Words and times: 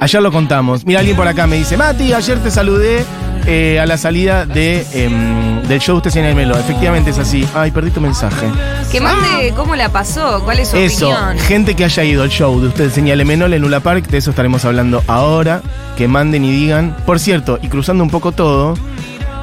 Ayer 0.00 0.20
lo 0.22 0.32
contamos. 0.32 0.84
Mira, 0.84 0.98
alguien 1.00 1.16
por 1.16 1.28
acá 1.28 1.46
me 1.46 1.56
dice, 1.56 1.76
Mati, 1.76 2.12
ayer 2.12 2.38
te 2.40 2.50
saludé 2.50 3.04
eh, 3.46 3.78
a 3.78 3.86
la 3.86 3.96
salida 3.96 4.44
de, 4.44 4.84
em, 4.92 5.62
del 5.68 5.78
show 5.78 5.98
Usted 5.98 6.16
en 6.16 6.24
el 6.24 6.34
Melo. 6.34 6.58
Efectivamente 6.58 7.10
es 7.10 7.18
así. 7.18 7.46
Ay, 7.54 7.70
perdí 7.70 7.90
tu 7.92 8.00
mensaje. 8.00 8.48
Que 8.90 9.00
mande 9.00 9.52
cómo 9.54 9.76
la 9.76 9.88
pasó, 9.88 10.42
cuál 10.44 10.58
es 10.58 10.70
su 10.70 10.76
Eso, 10.76 11.10
opinión. 11.10 11.38
gente 11.38 11.76
que 11.76 11.84
haya 11.84 12.02
ido 12.02 12.24
al 12.24 12.28
show 12.30 12.60
de 12.60 12.68
Usted 12.68 12.90
Señale 12.90 13.24
Menol 13.24 13.54
en 13.54 13.62
Lula 13.62 13.78
Park, 13.78 14.08
de 14.08 14.18
eso 14.18 14.30
estaremos 14.30 14.64
hablando 14.64 15.04
ahora. 15.06 15.62
Que 15.96 16.08
manden 16.08 16.44
y 16.44 16.50
digan. 16.50 16.96
Por 17.06 17.20
cierto, 17.20 17.60
y 17.62 17.68
cruzando 17.68 18.02
un 18.02 18.10
poco 18.10 18.32
todo, 18.32 18.74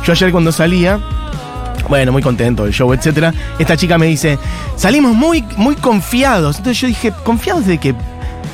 yo 0.06 0.12
ayer 0.12 0.32
cuando 0.34 0.52
salía, 0.52 1.00
bueno, 1.88 2.12
muy 2.12 2.22
contento 2.22 2.66
del 2.66 2.74
show, 2.74 2.92
etcétera. 2.94 3.34
Esta 3.58 3.78
chica 3.78 3.98
me 3.98 4.08
dice, 4.08 4.38
salimos 4.76 5.14
muy, 5.16 5.46
muy 5.56 5.76
confiados. 5.76 6.58
Entonces 6.58 6.82
yo 6.82 6.88
dije, 6.90 7.14
¿confiados 7.24 7.66
de 7.66 7.78
qué? 7.78 7.96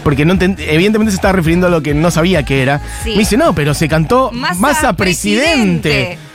Porque 0.03 0.25
no 0.25 0.33
evidentemente 0.33 1.11
se 1.11 1.15
estaba 1.15 1.31
refiriendo 1.33 1.67
a 1.67 1.69
lo 1.69 1.81
que 1.81 1.93
no 1.93 2.11
sabía 2.11 2.43
que 2.43 2.61
era. 2.61 2.81
Sí. 3.03 3.11
Me 3.11 3.19
dice, 3.19 3.37
no, 3.37 3.55
pero 3.55 3.73
se 3.73 3.87
cantó 3.87 4.31
Massa 4.31 4.61
Massa 4.61 4.93
presidente. 4.93 5.89
presidente. 5.89 6.32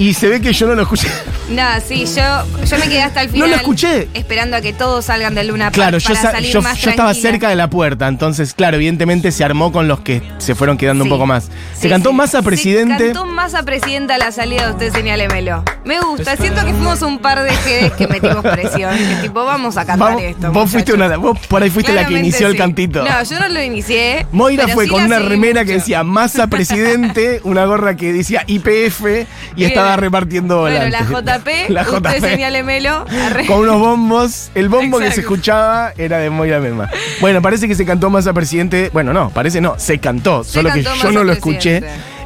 Y 0.00 0.14
se 0.14 0.28
ve 0.28 0.40
que 0.40 0.54
yo 0.54 0.66
no 0.66 0.74
lo 0.74 0.82
escuché. 0.82 1.08
Nada, 1.50 1.80
sí, 1.80 2.06
yo, 2.06 2.22
yo 2.64 2.78
me 2.78 2.84
quedé 2.88 3.02
hasta 3.02 3.20
el 3.22 3.26
No 3.28 3.32
final. 3.34 3.50
lo 3.50 3.56
escuché. 3.56 4.08
Esperando 4.14 4.56
a 4.56 4.60
que 4.60 4.72
todos 4.72 5.04
salgan 5.04 5.34
del 5.34 5.48
Luna 5.48 5.64
Park 5.66 5.74
Claro, 5.74 5.98
yo, 5.98 6.08
para 6.08 6.22
sa- 6.22 6.30
salir 6.30 6.52
yo, 6.52 6.62
más 6.62 6.78
yo 6.78 6.90
estaba 6.90 7.12
cerca 7.12 7.48
de 7.48 7.56
la 7.56 7.68
puerta, 7.68 8.06
entonces, 8.08 8.54
claro, 8.54 8.76
evidentemente 8.76 9.30
se 9.32 9.44
armó 9.44 9.72
con 9.72 9.88
los 9.88 10.00
que 10.00 10.22
se 10.38 10.54
fueron 10.54 10.78
quedando 10.78 11.04
Sí. 11.04 11.10
un 11.10 11.16
poco 11.16 11.26
más. 11.26 11.50
Se 11.74 11.82
Sí, 11.82 11.88
cantó 11.88 12.10
sí. 12.10 12.14
Massa 12.16 12.40
presidente. 12.42 13.08
Se 13.08 13.12
cantó 13.12 13.64
presidenta 13.64 14.14
a 14.14 14.18
la 14.18 14.32
salida 14.32 14.66
de 14.66 14.72
usted, 14.72 14.92
señálemelo. 14.92 15.64
Me 15.84 16.00
gusta, 16.00 16.36
siento 16.36 16.64
que 16.64 16.72
fuimos 16.72 17.02
un 17.02 17.18
par 17.18 17.42
de 17.42 17.50
GDs 17.50 17.92
que 17.92 18.06
metimos 18.06 18.42
presión. 18.42 18.96
Que 18.96 19.16
tipo, 19.22 19.44
vamos 19.44 19.76
a 19.76 19.84
cantar 19.84 20.08
Vamos- 20.10 20.22
esto. 20.22 20.52
vos 20.52 20.70
fuiste 20.70 20.92
una, 20.92 21.14
vos 21.16 21.38
por 21.48 21.62
ahí 21.62 21.68
fuiste 21.70 21.92
la 21.92 22.06
que 22.06 22.14
inició 22.14 22.46
el 22.46 22.56
cantito. 22.56 23.02
No, 23.04 23.22
yo 23.24 23.40
no 23.40 23.48
lo 23.48 23.62
inicié. 23.62 24.24
Moira 24.32 24.68
fue 24.68 24.86
con 24.88 25.02
una 25.02 25.18
remera 25.18 25.64
que 25.64 25.72
decía 25.74 26.04
Massa 26.04 26.46
presidente, 26.46 27.40
una 27.44 27.64
gorra 27.64 27.96
que 27.96 28.12
decía 28.12 28.44
IPF 28.46 29.00
y 29.00 29.26
Bien. 29.56 29.68
estaba 29.70 29.89
repartiendo 29.96 30.60
Bueno, 30.60 30.88
la. 30.88 31.00
JP, 31.02 31.48
La 31.70 31.82
usted 31.82 31.98
JP. 31.98 32.20
señálemelo. 32.20 33.04
Arre. 33.26 33.46
Con 33.46 33.60
unos 33.60 33.78
bombos. 33.80 34.50
El 34.54 34.68
bombo 34.68 34.98
que 34.98 35.10
se 35.12 35.20
escuchaba 35.20 35.92
era 35.96 36.18
de 36.18 36.30
Moira 36.30 36.60
Mema. 36.60 36.88
Bueno, 37.20 37.42
parece 37.42 37.66
que 37.68 37.74
se 37.74 37.84
cantó 37.84 38.10
Massa 38.10 38.32
presidente. 38.32 38.90
Bueno, 38.92 39.12
no, 39.12 39.30
parece 39.30 39.60
no, 39.60 39.74
se 39.78 39.98
cantó. 39.98 40.44
Se 40.44 40.52
solo 40.52 40.72
que 40.72 40.82
yo 40.82 41.12
no 41.12 41.24
lo 41.24 41.32
escuché. 41.32 41.82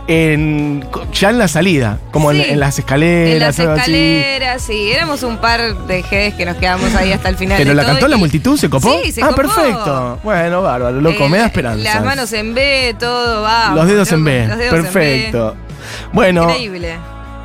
En, 0.06 0.84
ya 1.14 1.30
en 1.30 1.38
la 1.38 1.48
salida, 1.48 1.98
como 2.10 2.30
en, 2.30 2.36
Sí. 2.42 2.50
en 2.50 2.60
las 2.60 2.78
escaleras. 2.78 3.32
En 3.32 3.38
las 3.40 3.58
así. 3.58 3.62
escaleras, 3.80 4.62
sí. 4.62 4.92
Éramos 4.92 5.22
un 5.22 5.38
par 5.38 5.74
de 5.86 6.02
GDs 6.02 6.34
que 6.34 6.44
nos 6.44 6.56
quedamos 6.56 6.94
ahí 6.94 7.10
hasta 7.10 7.30
el 7.30 7.36
final. 7.38 7.56
Pero 7.56 7.72
la 7.72 7.86
cantó 7.86 8.06
la 8.06 8.18
multitud, 8.18 8.58
¿se 8.58 8.68
copó? 8.68 9.00
Sí, 9.02 9.12
se 9.12 9.22
ah, 9.22 9.28
copó. 9.28 9.36
perfecto. 9.36 10.18
Bueno, 10.22 10.60
bárbaro, 10.60 11.00
loco, 11.00 11.24
Eh, 11.24 11.28
me 11.30 11.38
da 11.38 11.46
esperanza. 11.46 11.82
Las 11.82 12.04
manos 12.04 12.30
en 12.34 12.52
B, 12.52 12.94
todo 12.98 13.40
va. 13.44 13.72
Los 13.74 13.86
dedos 13.86 14.12
en 14.12 14.24
B. 14.24 14.46
Los 14.46 14.58
dedos 14.58 14.74
en 14.74 14.82
B. 14.82 14.90
Perfecto. 14.90 15.56
Bueno, 16.12 16.42
Increíble. 16.50 16.96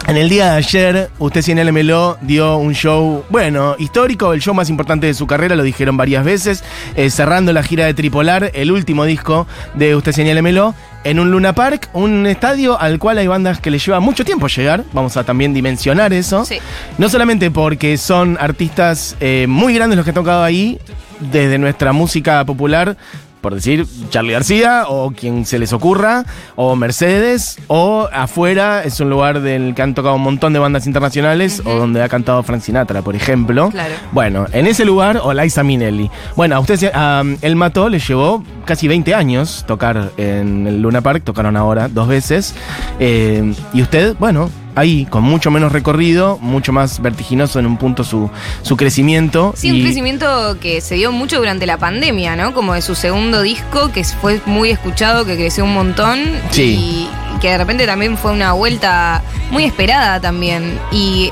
En 0.09 0.17
el 0.17 0.27
día 0.27 0.53
de 0.53 0.57
ayer, 0.57 1.09
usted 1.19 1.43
sin 1.43 1.63
LMLO 1.63 2.17
dio 2.21 2.57
un 2.57 2.73
show, 2.73 3.23
bueno, 3.29 3.75
histórico, 3.77 4.33
el 4.33 4.41
show 4.41 4.55
más 4.55 4.67
importante 4.71 5.05
de 5.05 5.13
su 5.13 5.27
carrera, 5.27 5.55
lo 5.55 5.61
dijeron 5.61 5.97
varias 5.97 6.25
veces, 6.25 6.63
eh, 6.95 7.11
cerrando 7.11 7.53
la 7.53 7.61
gira 7.61 7.85
de 7.85 7.93
Tripolar, 7.93 8.49
el 8.55 8.71
último 8.71 9.05
disco 9.05 9.45
de 9.75 9.95
Usted 9.95 10.13
sin 10.13 10.27
LMLO, 10.27 10.73
en 11.03 11.19
un 11.19 11.29
Luna 11.29 11.53
Park, 11.53 11.89
un 11.93 12.25
estadio 12.25 12.79
al 12.79 12.97
cual 12.97 13.19
hay 13.19 13.27
bandas 13.27 13.59
que 13.59 13.69
le 13.69 13.77
lleva 13.77 13.99
mucho 13.99 14.25
tiempo 14.25 14.47
llegar, 14.47 14.83
vamos 14.93 15.15
a 15.15 15.23
también 15.23 15.53
dimensionar 15.53 16.11
eso. 16.11 16.43
Sí. 16.43 16.57
No 16.97 17.07
solamente 17.07 17.51
porque 17.51 17.95
son 17.97 18.35
artistas 18.39 19.15
eh, 19.19 19.45
muy 19.47 19.75
grandes 19.75 19.95
los 19.95 20.05
que 20.05 20.09
han 20.09 20.15
tocado 20.15 20.43
ahí, 20.43 20.79
desde 21.19 21.59
nuestra 21.59 21.93
música 21.93 22.43
popular, 22.45 22.97
por 23.41 23.55
decir 23.55 23.85
Charlie 24.09 24.33
García 24.33 24.85
o 24.87 25.11
quien 25.11 25.45
se 25.45 25.59
les 25.59 25.73
ocurra, 25.73 26.25
o 26.55 26.75
Mercedes, 26.75 27.57
o 27.67 28.09
afuera 28.11 28.83
es 28.83 28.99
un 28.99 29.09
lugar 29.09 29.41
del 29.41 29.75
que 29.75 29.81
han 29.81 29.93
tocado 29.93 30.15
un 30.15 30.23
montón 30.23 30.53
de 30.53 30.59
bandas 30.59 30.87
internacionales, 30.87 31.61
o 31.65 31.75
donde 31.75 32.01
ha 32.03 32.09
cantado 32.09 32.43
Frank 32.43 32.61
Sinatra, 32.61 33.01
por 33.01 33.15
ejemplo. 33.15 33.69
Claro. 33.69 33.93
Bueno, 34.11 34.45
en 34.51 34.67
ese 34.67 34.85
lugar, 34.85 35.19
o 35.23 35.33
Liza 35.33 35.63
Minnelli. 35.63 36.09
Bueno, 36.35 36.55
a 36.55 36.59
usted, 36.59 36.91
um, 36.95 37.37
El 37.41 37.55
Mató 37.55 37.89
le 37.89 37.99
llevó 37.99 38.43
casi 38.65 38.87
20 38.87 39.13
años 39.15 39.63
tocar 39.67 40.11
en 40.17 40.67
el 40.67 40.81
Luna 40.81 41.01
Park, 41.01 41.23
tocaron 41.23 41.55
ahora 41.57 41.87
dos 41.87 42.07
veces. 42.07 42.55
Eh, 42.99 43.53
y 43.73 43.81
usted, 43.81 44.15
bueno, 44.19 44.49
ahí, 44.75 45.05
con 45.09 45.23
mucho 45.23 45.51
menos 45.51 45.71
recorrido, 45.71 46.37
mucho 46.41 46.71
más 46.71 47.01
vertiginoso 47.01 47.59
en 47.59 47.65
un 47.65 47.77
punto 47.77 48.03
su, 48.03 48.29
su 48.61 48.77
crecimiento. 48.77 49.53
Sí, 49.57 49.67
y- 49.69 49.71
un 49.71 49.81
crecimiento 49.81 50.57
que 50.59 50.81
se 50.81 50.95
dio 50.95 51.11
mucho 51.11 51.37
durante 51.37 51.65
la 51.65 51.77
pandemia, 51.77 52.35
¿no? 52.35 52.53
Como 52.53 52.73
de 52.73 52.81
su 52.81 52.95
segundo 52.95 53.41
disco, 53.41 53.91
que 53.91 54.03
fue 54.03 54.41
muy 54.45 54.69
escuchado, 54.69 55.25
que 55.25 55.35
creció 55.35 55.63
un 55.65 55.73
montón. 55.73 56.19
Sí. 56.51 57.07
Y 57.35 57.39
que 57.39 57.49
de 57.49 57.57
repente 57.57 57.85
también 57.85 58.17
fue 58.17 58.31
una 58.31 58.53
vuelta 58.53 59.21
muy 59.51 59.63
esperada 59.63 60.19
también. 60.19 60.77
Y 60.91 61.31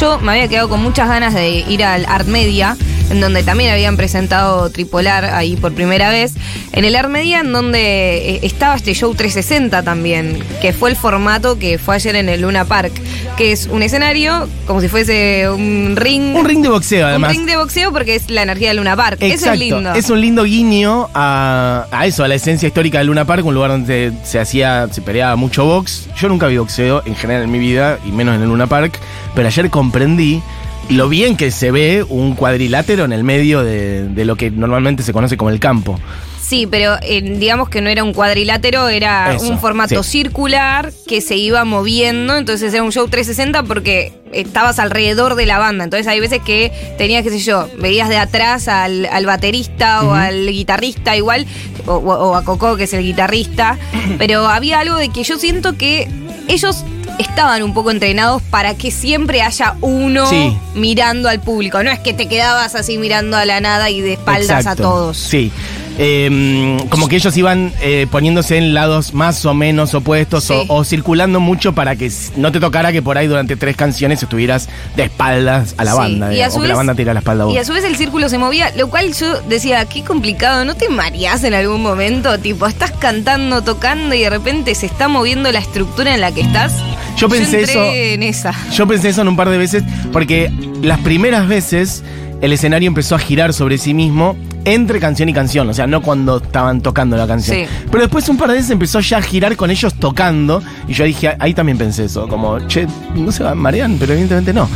yo 0.00 0.18
me 0.20 0.32
había 0.32 0.48
quedado 0.48 0.68
con 0.68 0.82
muchas 0.82 1.08
ganas 1.08 1.34
de 1.34 1.50
ir 1.68 1.84
al 1.84 2.04
Art 2.06 2.26
Media, 2.26 2.76
en 3.10 3.20
donde 3.20 3.42
también 3.42 3.72
habían 3.72 3.96
presentado 3.96 4.70
Tripolar 4.70 5.24
ahí 5.26 5.56
por 5.56 5.72
primera 5.72 6.10
vez. 6.10 6.34
En 6.72 6.84
el 6.84 6.96
Art 6.96 7.08
Media, 7.08 7.40
en 7.40 7.52
donde 7.52 8.34
eh, 8.34 8.40
estaba 8.42 8.76
este 8.76 8.94
show 8.94 9.14
360 9.14 9.82
también, 9.82 10.42
que 10.60 10.72
fue 10.72 10.90
el 10.90 10.96
formato 10.96 11.58
que 11.58 11.78
fue 11.78 11.94
ayer 11.94 12.16
en 12.16 12.28
el 12.28 12.42
Luna 12.42 12.64
Park, 12.64 12.92
que 13.36 13.52
es 13.52 13.66
un 13.66 13.82
escenario 13.82 14.48
como 14.66 14.80
si 14.80 14.88
fuese 14.88 15.48
un 15.48 15.94
ring. 15.96 16.34
Un 16.36 16.44
ring 16.44 16.62
de 16.62 16.68
boxeo, 16.68 17.06
además. 17.06 17.30
Un 17.30 17.36
ring 17.36 17.46
de 17.46 17.56
boxeo 17.56 17.92
porque 17.92 18.16
es 18.16 18.30
la 18.30 18.42
energía 18.42 18.68
del 18.68 18.78
Luna 18.78 18.96
Park. 18.96 19.18
Eso 19.20 19.52
es 19.52 19.58
lindo. 19.58 19.94
Es 19.94 20.10
un 20.10 20.20
lindo 20.20 20.44
guiño 20.44 21.08
a, 21.14 21.86
a 21.90 22.06
eso, 22.06 22.24
a 22.24 22.28
la 22.28 22.34
esencia 22.34 22.66
histórica 22.66 22.98
del 22.98 23.06
Luna 23.08 23.24
Park, 23.24 23.44
un 23.46 23.54
lugar 23.54 23.70
donde 23.70 24.12
se 24.24 24.38
hacía, 24.38 24.88
se 24.90 25.00
peleaba 25.02 25.36
mucho 25.36 25.64
box. 25.64 26.08
Yo 26.20 26.28
nunca 26.28 26.46
vi 26.46 26.56
boxeo 26.56 27.02
en 27.06 27.14
general 27.14 27.44
en 27.44 27.50
mi 27.50 27.58
vida, 27.58 27.98
y 28.04 28.12
menos 28.12 28.34
en 28.34 28.42
el 28.42 28.48
Luna 28.48 28.66
Park, 28.66 28.98
pero 29.34 29.48
ayer 29.48 29.70
comprendí 29.70 30.42
lo 30.88 31.08
bien 31.08 31.36
que 31.36 31.50
se 31.50 31.70
ve 31.70 32.04
un 32.08 32.34
cuadrilátero 32.34 33.04
en 33.04 33.12
el 33.12 33.24
medio 33.24 33.62
de, 33.64 34.06
de 34.08 34.24
lo 34.24 34.36
que 34.36 34.50
normalmente 34.50 35.02
se 35.02 35.12
conoce 35.12 35.36
como 35.36 35.50
el 35.50 35.58
campo. 35.60 35.98
Sí, 36.40 36.68
pero 36.70 36.94
eh, 37.02 37.22
digamos 37.22 37.68
que 37.68 37.80
no 37.80 37.90
era 37.90 38.04
un 38.04 38.12
cuadrilátero, 38.12 38.88
era 38.88 39.34
Eso, 39.34 39.48
un 39.48 39.58
formato 39.58 40.04
sí. 40.04 40.10
circular 40.22 40.92
que 41.08 41.20
se 41.20 41.34
iba 41.34 41.64
moviendo. 41.64 42.36
Entonces 42.36 42.72
era 42.72 42.84
un 42.84 42.92
show 42.92 43.08
360 43.08 43.64
porque 43.64 44.12
estabas 44.32 44.78
alrededor 44.78 45.34
de 45.34 45.44
la 45.44 45.58
banda. 45.58 45.82
Entonces 45.82 46.06
hay 46.06 46.20
veces 46.20 46.40
que 46.44 46.70
tenías, 46.98 47.24
qué 47.24 47.30
sé 47.30 47.40
yo, 47.40 47.68
veías 47.78 48.08
de 48.08 48.18
atrás 48.18 48.68
al, 48.68 49.06
al 49.06 49.26
baterista 49.26 50.02
o 50.04 50.14
al 50.14 50.46
guitarrista 50.46 51.16
igual, 51.16 51.46
o- 51.84 51.94
o 51.96 52.36
a 52.36 52.44
Coco, 52.44 52.76
que 52.76 52.84
es 52.84 52.92
el 52.92 53.02
guitarrista. 53.02 53.76
Pero 54.18 54.46
había 54.46 54.78
algo 54.78 54.94
de 54.94 55.08
que 55.08 55.24
yo 55.24 55.38
siento 55.38 55.76
que 55.76 56.08
ellos 56.46 56.84
estaban 57.18 57.62
un 57.62 57.72
poco 57.74 57.90
entrenados 57.90 58.42
para 58.42 58.74
que 58.74 58.90
siempre 58.90 59.42
haya 59.42 59.74
uno 59.80 60.26
Sí. 60.28 60.56
mirando 60.74 61.28
al 61.28 61.40
público. 61.40 61.82
No 61.82 61.90
es 61.90 61.98
que 62.00 62.12
te 62.12 62.26
quedabas 62.28 62.74
así 62.74 62.98
mirando 62.98 63.36
a 63.36 63.44
la 63.44 63.60
nada 63.60 63.90
y 63.90 64.00
de 64.00 64.14
espaldas 64.14 64.58
Exacto. 64.60 64.82
a 64.82 64.86
todos. 64.86 65.16
Sí. 65.16 65.50
Eh, 65.98 66.76
como 66.90 67.08
que 67.08 67.16
ellos 67.16 67.34
iban 67.38 67.72
eh, 67.80 68.06
poniéndose 68.10 68.58
en 68.58 68.74
lados 68.74 69.14
más 69.14 69.46
o 69.46 69.54
menos 69.54 69.94
opuestos 69.94 70.44
Sí. 70.44 70.52
o, 70.68 70.74
o 70.76 70.84
circulando 70.84 71.40
mucho 71.40 71.72
para 71.74 71.96
que 71.96 72.12
no 72.36 72.52
te 72.52 72.60
tocara 72.60 72.92
que 72.92 73.00
por 73.00 73.16
ahí 73.16 73.26
durante 73.26 73.56
tres 73.56 73.76
canciones 73.76 74.22
estuvieras 74.22 74.68
de 74.94 75.04
espaldas 75.04 75.74
a 75.78 75.84
la 75.84 75.92
Sí, 75.92 75.96
banda 75.98 76.34
y 76.34 76.40
eh, 76.40 76.44
a 76.44 76.48
o 76.48 76.60
que 76.60 76.68
la 76.68 76.74
banda 76.74 76.94
tira 76.94 77.14
la 77.14 77.20
espalda 77.20 77.44
a 77.44 77.46
vos. 77.46 77.54
Y 77.54 77.58
a 77.58 77.64
su 77.64 77.72
vez 77.72 77.82
el 77.84 77.96
círculo 77.96 78.28
se 78.28 78.36
movía, 78.36 78.70
lo 78.76 78.90
cual 78.90 79.14
yo 79.14 79.40
decía, 79.48 79.86
qué 79.86 80.04
complicado, 80.04 80.66
¿no 80.66 80.74
te 80.74 80.90
mareás 80.90 81.44
en 81.44 81.54
algún 81.54 81.82
momento? 81.82 82.38
Tipo, 82.38 82.66
estás 82.66 82.90
cantando, 82.90 83.62
tocando 83.62 84.14
y 84.14 84.20
de 84.20 84.28
repente 84.28 84.74
se 84.74 84.84
está 84.84 85.08
moviendo 85.08 85.50
la 85.50 85.60
estructura 85.60 86.14
en 86.14 86.20
la 86.20 86.30
que 86.30 86.42
estás. 86.42 86.74
Yo 87.16 87.28
pensé 87.28 87.62
eso- 87.62 87.84
en 87.84 88.22
esa. 88.22 88.52
Yo 88.72 88.86
pensé 88.86 89.08
eso 89.08 89.22
en 89.22 89.28
un 89.28 89.36
par 89.36 89.48
de 89.50 89.58
veces 89.58 89.82
porque 90.12 90.50
las 90.82 90.98
primeras 91.00 91.48
veces 91.48 92.02
el 92.40 92.52
escenario 92.52 92.86
empezó 92.88 93.14
a 93.14 93.18
girar 93.18 93.52
sobre 93.52 93.78
sí 93.78 93.94
mismo 93.94 94.36
entre 94.66 95.00
canción 95.00 95.28
y 95.28 95.32
canción, 95.32 95.68
o 95.70 95.72
sea, 95.72 95.86
no 95.86 96.02
cuando 96.02 96.36
estaban 96.38 96.80
tocando 96.82 97.16
la 97.16 97.26
canción. 97.26 97.56
Sí. 97.56 97.64
Pero 97.90 98.02
después 98.02 98.28
un 98.28 98.36
par 98.36 98.48
de 98.50 98.56
veces 98.56 98.70
empezó 98.70 99.00
ya 99.00 99.18
a 99.18 99.22
girar 99.22 99.56
con 99.56 99.70
ellos 99.70 99.94
tocando 99.94 100.62
y 100.88 100.92
yo 100.92 101.04
dije, 101.04 101.34
ahí 101.38 101.54
también 101.54 101.78
pensé 101.78 102.04
eso, 102.06 102.26
como, 102.28 102.58
che, 102.66 102.86
no 103.14 103.30
se 103.32 103.42
marean, 103.54 103.96
pero 103.98 104.12
evidentemente 104.12 104.52
no. 104.52 104.68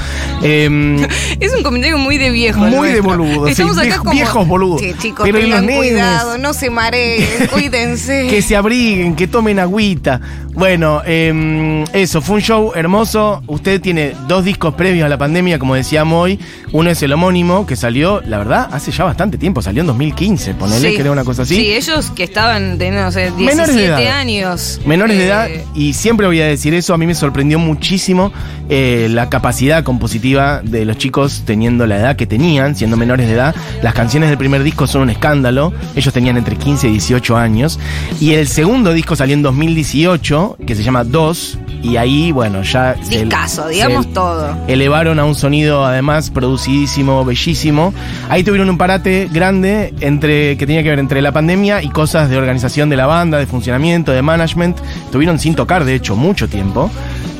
Em, 0.43 0.97
Es 1.41 1.55
un 1.55 1.63
comentario 1.63 1.99
muy 1.99 2.17
de 2.19 2.31
viejo. 2.31 2.61
Muy 2.61 2.89
de 2.91 3.01
boludo, 3.01 3.47
sí, 3.47 3.53
Estamos 3.53 3.77
acá 3.77 3.85
viejos- 3.89 3.99
como, 3.99 4.13
viejos 4.13 4.49
boludos. 4.49 4.81
Sí, 4.81 4.95
chicos, 4.99 5.27
Pero 5.27 5.39
¿y 5.39 5.49
los 5.49 5.61
tengan 5.61 5.77
cuidado, 5.77 6.39
no 6.39 6.55
se 6.55 6.71
mareen, 6.71 7.49
cuídense. 7.53 8.29
que 8.29 8.41
se 8.43 8.57
abriguen, 8.57 9.17
que 9.17 9.27
tomen 9.27 9.59
agüita. 9.59 10.21
Bueno, 10.55 11.03
em, 11.07 11.85
eso, 11.93 12.21
fue 12.21 12.37
un 12.37 12.43
show 12.43 12.73
hermoso. 12.75 13.43
Usted 13.47 13.81
tiene 13.81 14.15
dos 14.29 14.45
discos 14.45 14.75
previos 14.75 15.07
a 15.07 15.09
la 15.09 15.17
pandemia, 15.19 15.59
como 15.59 15.75
decíamos 15.75 16.23
hoy. 16.25 16.39
Uno 16.73 16.91
es 16.91 17.03
el 17.03 17.13
homónimo, 17.13 17.67
que 17.67 17.77
salió, 17.77 18.21
la 18.27 18.39
verdad, 18.39 18.69
hace 18.73 18.91
ya 18.93 19.05
bastante 19.05 19.39
tiempo, 19.39 19.63
salió 19.63 19.80
en 19.81 19.87
2015, 19.89 20.55
ponele, 20.55 20.91
Sí. 20.91 20.97
creo 20.97 21.13
una 21.13 21.25
cosa 21.25 21.43
así. 21.43 21.57
Sí, 21.57 21.73
ellos 21.73 22.11
que 22.11 22.25
estaban 22.25 22.79
teniendo, 22.79 23.03
no 23.03 23.13
sé, 23.13 23.31
17 23.33 23.45
Menores 23.45 23.75
de 23.75 23.85
edad. 23.87 24.07
años. 24.19 24.81
Menores 24.87 25.17
de 25.17 25.25
eh, 25.25 25.27
edad, 25.27 25.49
y 25.75 25.93
siempre 25.93 26.27
voy 26.27 26.41
a 26.41 26.47
decir 26.47 26.75
eso, 26.75 26.95
a 26.95 26.99
mí 26.99 27.07
me 27.07 27.15
sorprendió 27.15 27.59
muchísimo 27.59 28.33
eh, 28.69 29.09
la 29.11 29.29
capacidad 29.29 29.83
compositiva 29.83 30.61
de 30.63 30.85
los 30.85 30.97
chicos 30.99 31.43
teniendo 31.45 31.87
la 31.87 31.97
edad 31.99 32.17
que 32.17 32.27
tenían, 32.27 32.77
siendo 32.77 32.97
menores 32.97 33.27
de 33.27 33.35
edad. 33.35 33.55
Las 33.83 33.95
canciones 33.95 34.29
del 34.29 34.39
primer 34.39 34.63
disco 34.63 34.87
son 34.87 35.03
un 35.03 35.11
escándalo, 35.11 35.73
ellos 35.97 36.13
tenían 36.15 36.37
entre 36.37 36.57
15 36.57 36.89
y 36.89 36.93
18 36.93 37.37
años, 37.37 37.79
y 38.21 38.35
el 38.35 38.47
segundo 38.49 38.93
disco 38.93 39.17
salió 39.17 39.35
en 39.35 39.43
2018, 39.43 40.59
que 40.67 40.75
se 40.75 40.83
llama 40.83 41.05
Dos, 41.05 41.59
y 41.83 41.97
ahí, 41.97 42.31
bueno, 42.33 42.63
ya... 42.63 42.95
se- 43.03 43.21
Discazo, 43.25 43.65
se 43.69 43.71
digamos 43.75 44.13
todo. 44.13 44.55
elevaron 44.69 45.19
a 45.19 45.25
un 45.25 45.35
sonido 45.35 45.85
además 45.85 46.31
producidísimo, 46.31 47.25
bellísimo. 47.25 47.95
Ahí 48.29 48.45
tuvieron 48.45 48.69
un 48.71 48.77
parate 48.79 49.29
grande 49.33 49.95
entre 50.01 50.57
que 50.57 50.67
tenía 50.67 50.83
que 50.83 50.91
ver 50.91 50.99
entre 50.99 51.23
la 51.23 51.33
pandemia 51.33 51.83
y 51.83 51.89
cosas 51.89 52.29
de 52.29 52.37
organización 52.37 52.89
de 52.91 52.97
la 52.97 53.07
banda, 53.07 53.39
de 53.39 53.47
funcionamiento, 53.47 54.13
de 54.13 54.23
management. 54.23 54.77
Tuvieron 55.11 55.39
sin 55.39 55.55
tocar, 55.55 55.85
de 55.85 55.95
hecho, 55.95 56.17
mucho 56.17 56.49
tiempo. 56.49 56.91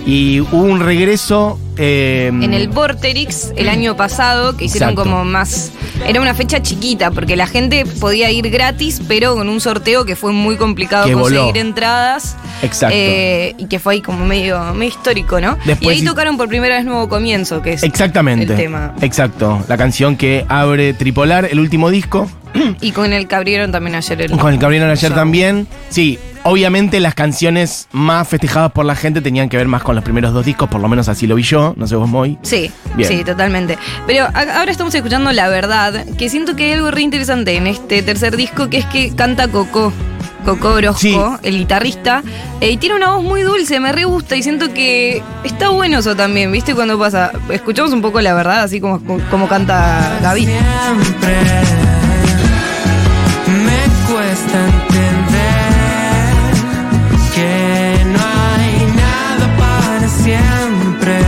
Y 0.07 0.41
hubo 0.41 0.63
un 0.63 0.81
regreso. 0.81 1.59
Eh, 1.83 2.27
En 2.29 2.53
el 2.55 2.69
Vorterix 2.69 3.53
el 3.57 3.69
año 3.69 3.97
pasado, 3.97 4.57
que 4.57 4.67
hicieron 4.67 4.91
Exacto. 4.91 5.11
como 5.11 5.25
más. 5.25 5.73
Era 6.07 6.21
una 6.21 6.35
fecha 6.35 6.61
chiquita, 6.63 7.11
porque 7.11 7.37
la 7.37 7.47
gente 7.47 7.85
podía 8.01 8.31
ir 8.31 8.49
gratis, 8.51 9.01
pero 9.09 9.35
con 9.35 9.49
un 9.49 9.61
sorteo 9.61 10.05
que 10.05 10.15
fue 10.17 10.33
muy 10.33 10.57
complicado 10.57 11.07
Que 11.07 11.13
conseguir 11.15 11.41
voló. 11.43 11.57
entradas. 11.61 12.37
Exacto. 12.63 12.95
Eh, 12.99 13.55
y 13.59 13.67
que 13.67 13.79
fue 13.79 13.95
ahí 13.95 14.01
como 14.03 14.27
medio, 14.27 14.61
medio 14.75 14.91
histórico, 14.91 15.41
¿no? 15.41 15.57
Después 15.65 15.97
y 15.97 16.01
ahí 16.01 16.05
tocaron 16.07 16.37
por 16.37 16.49
primera 16.49 16.77
vez 16.77 16.85
Nuevo 16.85 17.09
Comienzo, 17.09 17.63
que 17.63 17.73
es 17.75 17.83
Exactamente. 17.83 18.53
el 18.53 18.57
tema. 18.59 18.95
Exacto. 19.01 19.65
La 19.69 19.77
canción 19.79 20.17
que 20.17 20.45
abre 20.49 20.93
Tripolar, 20.93 21.47
el 21.51 21.59
último 21.61 21.91
disco. 21.91 22.31
Y 22.81 22.93
con 22.93 23.13
el 23.13 23.29
que 23.29 23.35
abrieron 23.35 23.73
también 23.73 23.95
ayer 23.97 24.23
el. 24.23 24.31
Con 24.39 24.53
el 24.53 24.59
que 24.59 24.65
abrieron 24.65 24.91
ayer 24.91 25.11
show. 25.11 25.17
también. 25.19 25.67
Sí, 25.89 26.19
obviamente 26.43 26.99
las 27.01 27.15
canciones 27.15 27.89
más 27.93 28.27
festejadas 28.29 28.73
por 28.73 28.85
la 28.85 28.95
gente 28.97 29.21
tenían 29.21 29.49
que 29.49 29.57
ver 29.57 29.69
más 29.69 29.83
con 29.83 29.95
los 29.95 30.03
primeros 30.05 30.33
dos 30.33 30.45
discos, 30.45 30.69
por 30.69 30.81
lo 30.81 30.89
menos 30.89 31.09
así 31.09 31.27
lo 31.27 31.35
vi 31.37 31.43
yo. 31.43 31.75
No 31.77 31.87
sé 31.87 31.97
vos, 31.97 32.09
Moy. 32.09 32.39
Sí, 32.43 32.71
Bien. 32.97 33.09
sí, 33.09 33.25
totalmente. 33.25 33.79
Pero 34.07 34.27
ahora 34.35 34.71
estamos 34.71 34.95
escuchando 34.95 35.33
La 35.33 35.49
Verdad, 35.49 36.05
que 36.19 36.29
siento 36.29 36.57
que 36.57 36.65
hay 36.67 36.73
algo 36.73 36.91
re 36.91 37.03
interesante 37.03 37.57
en 37.57 37.67
este 37.67 38.03
tercer 38.03 38.37
disco, 38.37 38.69
que 38.69 38.79
es 38.79 38.87
que 38.87 39.15
canta 39.15 39.49
Coco. 39.49 39.93
Coco 40.45 40.69
Orozco, 40.71 40.99
Sí. 40.99 41.17
el 41.43 41.59
guitarrista, 41.59 42.23
eh, 42.63 42.71
y 42.71 42.79
tiene 42.79 42.97
una 42.97 43.11
voz 43.11 43.23
muy 43.23 43.43
dulce, 43.43 43.79
me 43.79 43.93
re 43.93 44.05
gusta 44.05 44.37
y 44.37 44.43
siento 44.43 44.73
que 44.73 45.23
está 45.45 45.69
bueno 45.69 45.99
eso 45.99 46.17
también, 46.17 46.51
¿viste? 46.51 46.75
Cuando 46.75 46.99
pasa, 46.99 47.31
escuchamos 47.51 47.93
un 47.93 48.01
poco 48.01 48.23
la 48.23 48.33
verdad, 48.33 48.63
así 48.63 48.81
como, 48.81 49.01
como 49.31 49.49
canta 49.49 50.19
Gaby. 50.23 50.47
Siempre 50.47 51.90
cuesta 54.31 54.65
entender 54.65 55.75
que 57.35 58.05
no 58.05 58.21
hay 58.21 58.87
nada 58.95 59.57
para 59.59 60.09
siempre, 60.09 61.19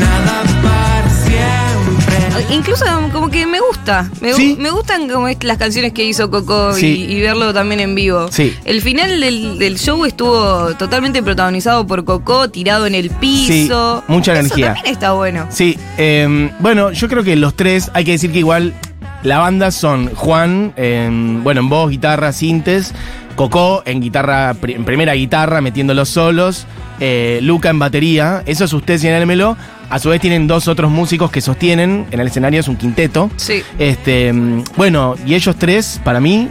nada 0.00 0.42
para 0.60 1.10
siempre. 1.24 2.54
Incluso 2.56 2.84
como 3.12 3.28
que 3.30 3.46
me 3.46 3.60
gusta, 3.60 4.10
me, 4.20 4.32
gu- 4.32 4.36
Sí. 4.36 4.56
me 4.58 4.70
gustan 4.70 5.08
como 5.08 5.28
las 5.28 5.56
canciones 5.58 5.92
que 5.92 6.04
hizo 6.04 6.28
Coco 6.32 6.76
y- 6.76 6.80
Sí. 6.80 7.06
y, 7.10 7.20
verlo 7.20 7.54
también 7.54 7.78
en 7.78 7.94
vivo. 7.94 8.26
Sí. 8.32 8.56
El 8.64 8.82
final 8.82 9.20
del, 9.20 9.58
del 9.60 9.78
show 9.78 10.04
estuvo 10.04 10.74
totalmente 10.74 11.22
protagonizado 11.22 11.86
por 11.86 12.04
Coco, 12.04 12.50
tirado 12.50 12.86
en 12.86 12.96
el 12.96 13.10
piso. 13.10 14.02
Mucha 14.08 14.32
Eso 14.32 14.40
energía. 14.40 14.74
también 14.74 14.86
está 14.92 15.12
bueno. 15.12 15.46
Sí, 15.50 15.78
eh, 15.96 16.50
bueno, 16.58 16.90
yo 16.90 17.08
creo 17.08 17.22
que 17.22 17.36
los 17.36 17.54
tres, 17.54 17.88
hay 17.94 18.04
que 18.04 18.12
decir 18.12 18.32
que 18.32 18.40
igual 18.40 18.74
la 19.22 19.38
banda 19.38 19.70
son 19.70 20.14
Juan, 20.14 20.72
en, 20.76 21.44
bueno, 21.44 21.60
en 21.60 21.68
voz, 21.68 21.90
guitarra, 21.90 22.32
sintes, 22.32 22.94
Coco 23.36 23.82
en 23.86 24.00
guitarra, 24.00 24.54
en 24.62 24.84
primera 24.84 25.14
guitarra, 25.14 25.60
metiendo 25.60 25.94
los 25.94 26.08
solos, 26.08 26.66
eh, 27.00 27.38
Luca 27.42 27.70
en 27.70 27.78
batería, 27.78 28.42
eso 28.46 28.64
es 28.64 28.72
usted 28.72 28.98
señálmelo. 28.98 29.56
A 29.88 29.98
su 29.98 30.10
vez 30.10 30.20
tienen 30.20 30.46
dos 30.46 30.68
otros 30.68 30.90
músicos 30.90 31.30
que 31.30 31.40
sostienen 31.40 32.06
en 32.10 32.20
el 32.20 32.26
escenario, 32.26 32.60
es 32.60 32.68
un 32.68 32.76
quinteto. 32.76 33.30
Sí. 33.36 33.62
Este, 33.78 34.32
mm, 34.32 34.64
bueno, 34.76 35.16
y 35.26 35.34
ellos 35.34 35.56
tres, 35.58 36.00
para 36.04 36.20
mí, 36.20 36.48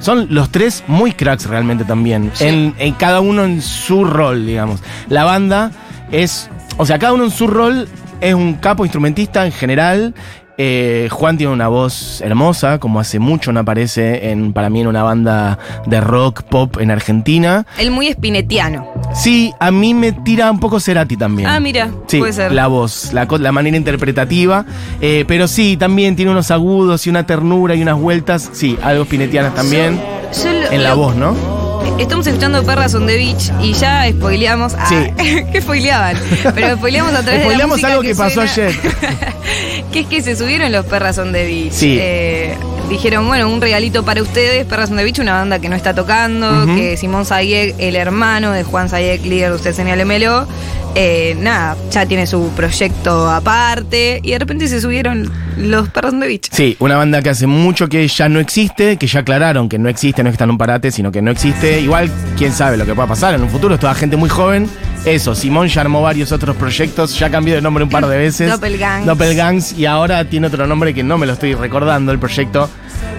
son 0.00 0.26
los 0.30 0.50
tres 0.50 0.82
muy 0.86 1.12
cracks 1.12 1.46
realmente 1.46 1.84
también. 1.84 2.30
Sí. 2.34 2.46
En, 2.46 2.74
en 2.78 2.94
cada 2.94 3.20
uno 3.20 3.44
en 3.44 3.62
su 3.62 4.04
rol, 4.04 4.46
digamos. 4.46 4.80
La 5.08 5.24
banda 5.24 5.70
es. 6.10 6.48
O 6.78 6.86
sea, 6.86 6.98
cada 6.98 7.12
uno 7.12 7.24
en 7.24 7.30
su 7.30 7.46
rol 7.46 7.86
es 8.20 8.34
un 8.34 8.54
capo 8.54 8.84
instrumentista 8.84 9.44
en 9.46 9.52
general. 9.52 10.14
Eh, 10.62 11.08
Juan 11.10 11.38
tiene 11.38 11.54
una 11.54 11.68
voz 11.68 12.20
hermosa, 12.20 12.78
como 12.78 13.00
hace 13.00 13.18
mucho 13.18 13.50
no 13.50 13.60
aparece 13.60 14.30
en, 14.30 14.52
para 14.52 14.68
mí 14.68 14.82
en 14.82 14.88
una 14.88 15.02
banda 15.02 15.58
de 15.86 16.02
rock 16.02 16.42
pop 16.42 16.76
en 16.78 16.90
Argentina. 16.90 17.64
El 17.78 17.90
muy 17.90 18.08
espinetiano. 18.08 18.86
Sí, 19.14 19.54
a 19.58 19.70
mí 19.70 19.94
me 19.94 20.12
tira 20.12 20.50
un 20.50 20.60
poco 20.60 20.78
Cerati 20.78 21.16
también. 21.16 21.48
Ah, 21.48 21.60
mira, 21.60 21.88
Sí, 22.08 22.18
puede 22.18 22.34
ser. 22.34 22.52
la 22.52 22.66
voz, 22.66 23.10
la, 23.14 23.52
manera 23.52 23.74
interpretativa. 23.78 24.66
eh, 25.00 25.24
pero 25.26 25.48
sí, 25.48 25.78
también 25.78 26.14
tiene 26.14 26.30
unos 26.30 26.50
agudos 26.50 27.06
y 27.06 27.10
una 27.10 27.24
ternura 27.24 27.74
y 27.74 27.80
unas 27.80 27.96
vueltas. 27.98 28.50
Sí, 28.52 28.78
algo 28.82 29.04
spinetianas 29.06 29.54
también. 29.54 29.98
Yo 30.44 30.52
lo- 30.52 30.72
En 30.72 30.82
la 30.82 30.90
lo- 30.90 30.96
voz, 30.98 31.16
¿no? 31.16 31.60
Estamos 31.98 32.26
escuchando 32.26 32.62
Perras 32.62 32.94
on 32.94 33.06
the 33.06 33.16
Beach 33.16 33.50
y 33.62 33.72
ya 33.72 34.06
spoileamos. 34.10 34.74
Ah, 34.78 34.86
Sí. 34.86 34.96
que 35.52 35.60
spoileaban. 35.62 36.16
Pero 36.54 36.76
spoileamos 36.76 37.14
a 37.14 37.22
través 37.22 37.48
de 37.48 37.56
la 37.56 37.66
música 37.66 37.88
algo 37.88 38.02
que 38.02 38.14
pasó 38.14 38.46
suena. 38.46 38.50
ayer. 38.52 38.74
que 39.90 40.00
es 40.00 40.06
que 40.06 40.22
se 40.22 40.36
subieron 40.36 40.72
los 40.72 40.86
Perras 40.86 41.18
on 41.18 41.32
the 41.32 41.44
Beach. 41.44 41.72
Sí. 41.72 41.98
Eh, 42.00 42.56
dijeron, 42.88 43.26
bueno, 43.26 43.48
un 43.48 43.60
regalito 43.60 44.04
para 44.04 44.22
ustedes, 44.22 44.64
Perras 44.66 44.90
on 44.90 44.96
the 44.96 45.04
Beach, 45.04 45.18
una 45.18 45.32
banda 45.32 45.58
que 45.58 45.68
no 45.68 45.76
está 45.76 45.94
tocando, 45.94 46.66
que 46.74 46.96
Simón 46.96 47.24
Sayek, 47.24 47.76
el 47.78 47.96
hermano 47.96 48.52
de 48.52 48.62
Juan 48.64 48.88
Sayek, 48.88 49.24
líder 49.24 49.50
de 49.50 49.56
Usted 49.56 49.74
Señálemelo, 49.74 50.46
eh, 50.94 51.36
nada, 51.38 51.76
ya 51.90 52.04
tiene 52.06 52.26
su 52.26 52.48
proyecto 52.56 53.30
aparte 53.30 54.20
y 54.24 54.32
de 54.32 54.38
repente 54.40 54.66
se 54.66 54.80
subieron 54.80 55.30
los 55.56 55.88
Perras 55.88 56.12
on 56.12 56.20
the 56.20 56.26
Beach. 56.26 56.48
Sí, 56.50 56.76
una 56.80 56.96
banda 56.96 57.22
que 57.22 57.30
hace 57.30 57.46
mucho 57.46 57.88
que 57.88 58.06
ya 58.08 58.28
no 58.28 58.40
existe, 58.40 58.96
que 58.96 59.06
ya 59.06 59.20
aclararon 59.20 59.68
que 59.68 59.78
no 59.78 59.88
existe, 59.88 60.22
no 60.22 60.28
es 60.28 60.32
que 60.32 60.36
está 60.36 60.44
en 60.44 60.50
un 60.50 60.58
parate, 60.58 60.90
sino 60.90 61.12
que 61.12 61.22
no 61.22 61.30
existe. 61.30 61.80
Igual, 61.80 62.10
quién 62.36 62.52
sabe 62.52 62.76
lo 62.76 62.86
que 62.86 62.94
pueda 62.94 63.08
pasar 63.08 63.34
en 63.34 63.42
un 63.42 63.50
futuro, 63.50 63.74
es 63.74 63.80
toda 63.80 63.94
gente 63.94 64.16
muy 64.16 64.28
joven. 64.28 64.68
Eso, 65.04 65.34
Simón 65.34 65.68
ya 65.68 65.80
armó 65.80 66.02
varios 66.02 66.30
otros 66.30 66.54
proyectos, 66.56 67.18
ya 67.18 67.30
cambió 67.30 67.54
de 67.54 67.62
nombre 67.62 67.82
un 67.82 67.90
par 67.90 68.06
de 68.06 68.18
veces. 68.18 68.50
Doppelgangs. 68.50 69.06
Doppelgangs, 69.06 69.72
y 69.78 69.86
ahora 69.86 70.24
tiene 70.26 70.48
otro 70.48 70.66
nombre 70.66 70.92
que 70.92 71.02
no 71.02 71.16
me 71.16 71.26
lo 71.26 71.32
estoy 71.32 71.54
recordando 71.54 72.12
el 72.12 72.18
proyecto. 72.18 72.68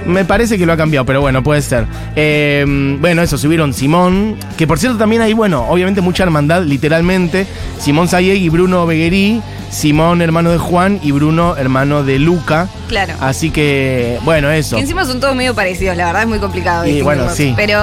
Me 0.06 0.26
parece 0.26 0.58
que 0.58 0.66
lo 0.66 0.74
ha 0.74 0.78
cambiado, 0.78 1.06
pero 1.06 1.22
bueno, 1.22 1.44
puede 1.44 1.62
ser. 1.62 1.86
Eh, 2.16 2.66
bueno, 3.00 3.22
eso, 3.22 3.38
subieron 3.38 3.74
Simón, 3.74 4.36
que 4.58 4.68
por 4.68 4.80
cierto 4.80 4.98
también 4.98 5.22
hay, 5.22 5.34
bueno, 5.34 5.66
obviamente 5.70 6.02
mucha 6.02 6.24
hermandad, 6.24 6.64
literalmente. 6.64 7.46
Simón 7.80 8.08
Sayeg 8.08 8.38
y 8.38 8.50
Bruno 8.50 8.86
Beguerí, 8.86 9.42
Simón 9.72 10.22
hermano 10.22 10.52
de 10.52 10.58
Juan 10.58 11.00
y 11.02 11.12
Bruno 11.12 11.56
hermano 11.56 12.04
de 12.04 12.20
Luca. 12.20 12.68
Claro. 12.88 13.14
Así 13.22 13.52
que, 13.52 14.20
bueno, 14.24 14.52
eso. 14.52 14.76
Que 14.76 14.82
encima 14.82 15.06
son 15.06 15.20
todos 15.20 15.36
medio 15.36 15.56
parecidos, 15.56 15.96
la 15.96 16.08
verdad 16.08 16.24
es 16.24 16.28
muy 16.28 16.40
complicado. 16.40 16.86
Y 16.86 17.02
bueno, 17.02 17.30
sí. 17.34 17.54
Pero, 17.56 17.80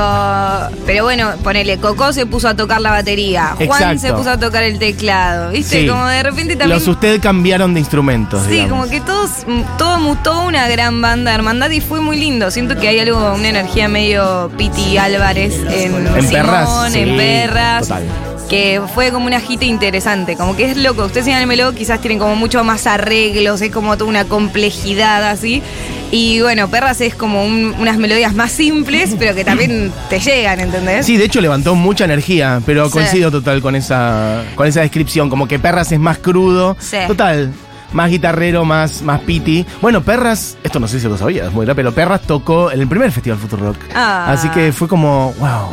pero 0.84 1.04
bueno, 1.04 1.32
ponele, 1.42 1.78
Coco 1.78 2.12
se 2.12 2.26
puso 2.26 2.48
a 2.48 2.54
tocar 2.54 2.80
la 2.80 2.90
batería, 2.90 3.54
Juan 3.56 3.62
Exacto. 3.62 4.00
se 4.00 4.12
puso 4.12 4.30
a 4.30 4.38
tocar 4.38 4.64
el 4.64 4.78
teclado, 4.78 5.50
¿viste? 5.50 5.82
Sí. 5.82 5.88
Como 5.88 6.06
de 6.06 6.22
repente 6.22 6.56
también... 6.56 6.78
Los 6.78 6.88
ustedes 6.88 7.20
cambiaron 7.20 7.72
de 7.74 7.80
instrumentos. 7.80 8.42
Sí, 8.44 8.50
digamos. 8.50 8.70
como 8.78 8.90
que 8.90 9.00
todos, 9.00 9.30
todo 9.78 9.98
mutó 9.98 10.42
una 10.42 10.68
gran 10.68 11.00
banda 11.00 11.30
de 11.30 11.36
hermandad 11.36 11.70
y 11.70 11.80
fue 11.88 12.00
muy 12.00 12.16
lindo. 12.18 12.50
Siento 12.50 12.76
que 12.78 12.88
hay 12.88 12.98
algo, 13.00 13.34
una 13.34 13.48
energía 13.48 13.88
medio 13.88 14.50
Piti 14.56 14.98
Álvarez 14.98 15.54
en, 15.70 15.94
En 15.96 16.06
Simón, 16.06 16.30
Perras, 16.30 16.94
en 16.94 17.08
sí, 17.08 17.14
Perras. 17.16 17.82
total. 17.88 18.02
Que 18.48 18.80
fue 18.94 19.10
como 19.10 19.26
una 19.26 19.40
gita 19.40 19.64
interesante. 19.66 20.34
Como 20.36 20.56
que 20.56 20.70
es 20.70 20.76
loco. 20.78 21.04
Ustedes 21.04 21.26
señálenmelo, 21.26 21.74
quizás 21.74 22.00
tienen 22.00 22.18
como 22.18 22.34
mucho 22.34 22.64
más 22.64 22.86
arreglos, 22.86 23.60
es 23.60 23.70
como 23.70 23.96
toda 23.98 24.08
una 24.08 24.24
complejidad 24.24 25.28
así. 25.28 25.62
Y 26.10 26.40
bueno, 26.40 26.68
Perras 26.68 27.02
es 27.02 27.14
como 27.14 27.44
un- 27.44 27.74
unas 27.78 27.98
melodías 27.98 28.34
más 28.34 28.50
simples, 28.52 29.14
pero 29.18 29.34
que 29.34 29.44
también 29.44 29.92
te 30.08 30.18
llegan, 30.20 30.60
¿entendés? 30.60 31.04
Sí, 31.04 31.18
de 31.18 31.24
hecho 31.24 31.42
levantó 31.42 31.74
mucha 31.74 32.06
energía, 32.06 32.62
pero 32.64 32.86
Sí. 32.86 32.92
coincido 32.92 33.30
total 33.30 33.60
con 33.60 33.76
esa, 33.76 34.42
con 34.54 34.66
esa 34.66 34.80
descripción. 34.80 35.28
Como 35.28 35.46
que 35.46 35.58
Perras 35.58 35.92
es 35.92 35.98
más 36.00 36.16
crudo. 36.16 36.74
Sí. 36.80 36.96
Total. 37.06 37.52
Más 37.92 38.10
guitarrero, 38.10 38.64
más, 38.64 39.02
más 39.02 39.20
piti. 39.20 39.64
Bueno, 39.80 40.02
Perras, 40.02 40.58
esto 40.62 40.78
no 40.78 40.88
sé 40.88 41.00
si 41.00 41.08
lo 41.08 41.16
sabías, 41.16 41.52
muy 41.52 41.66
pero 41.74 41.92
Perras 41.92 42.22
tocó 42.22 42.70
en 42.70 42.80
el 42.80 42.88
primer 42.88 43.10
Festival 43.12 43.38
Futuro 43.38 43.66
Rock. 43.68 43.78
Ah. 43.94 44.32
Así 44.32 44.48
que 44.50 44.72
fue 44.72 44.88
como, 44.88 45.32
wow. 45.38 45.70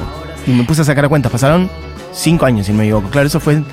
Y 0.47 0.51
me 0.51 0.63
puse 0.63 0.81
a 0.81 0.85
sacar 0.85 1.07
cuentas. 1.09 1.31
Pasaron 1.31 1.69
cinco 2.13 2.45
años, 2.45 2.65
si 2.65 2.71
no 2.71 2.79
me 2.79 2.85
equivoco. 2.85 3.09
Claro, 3.09 3.27
eso 3.27 3.39
fue 3.39 3.63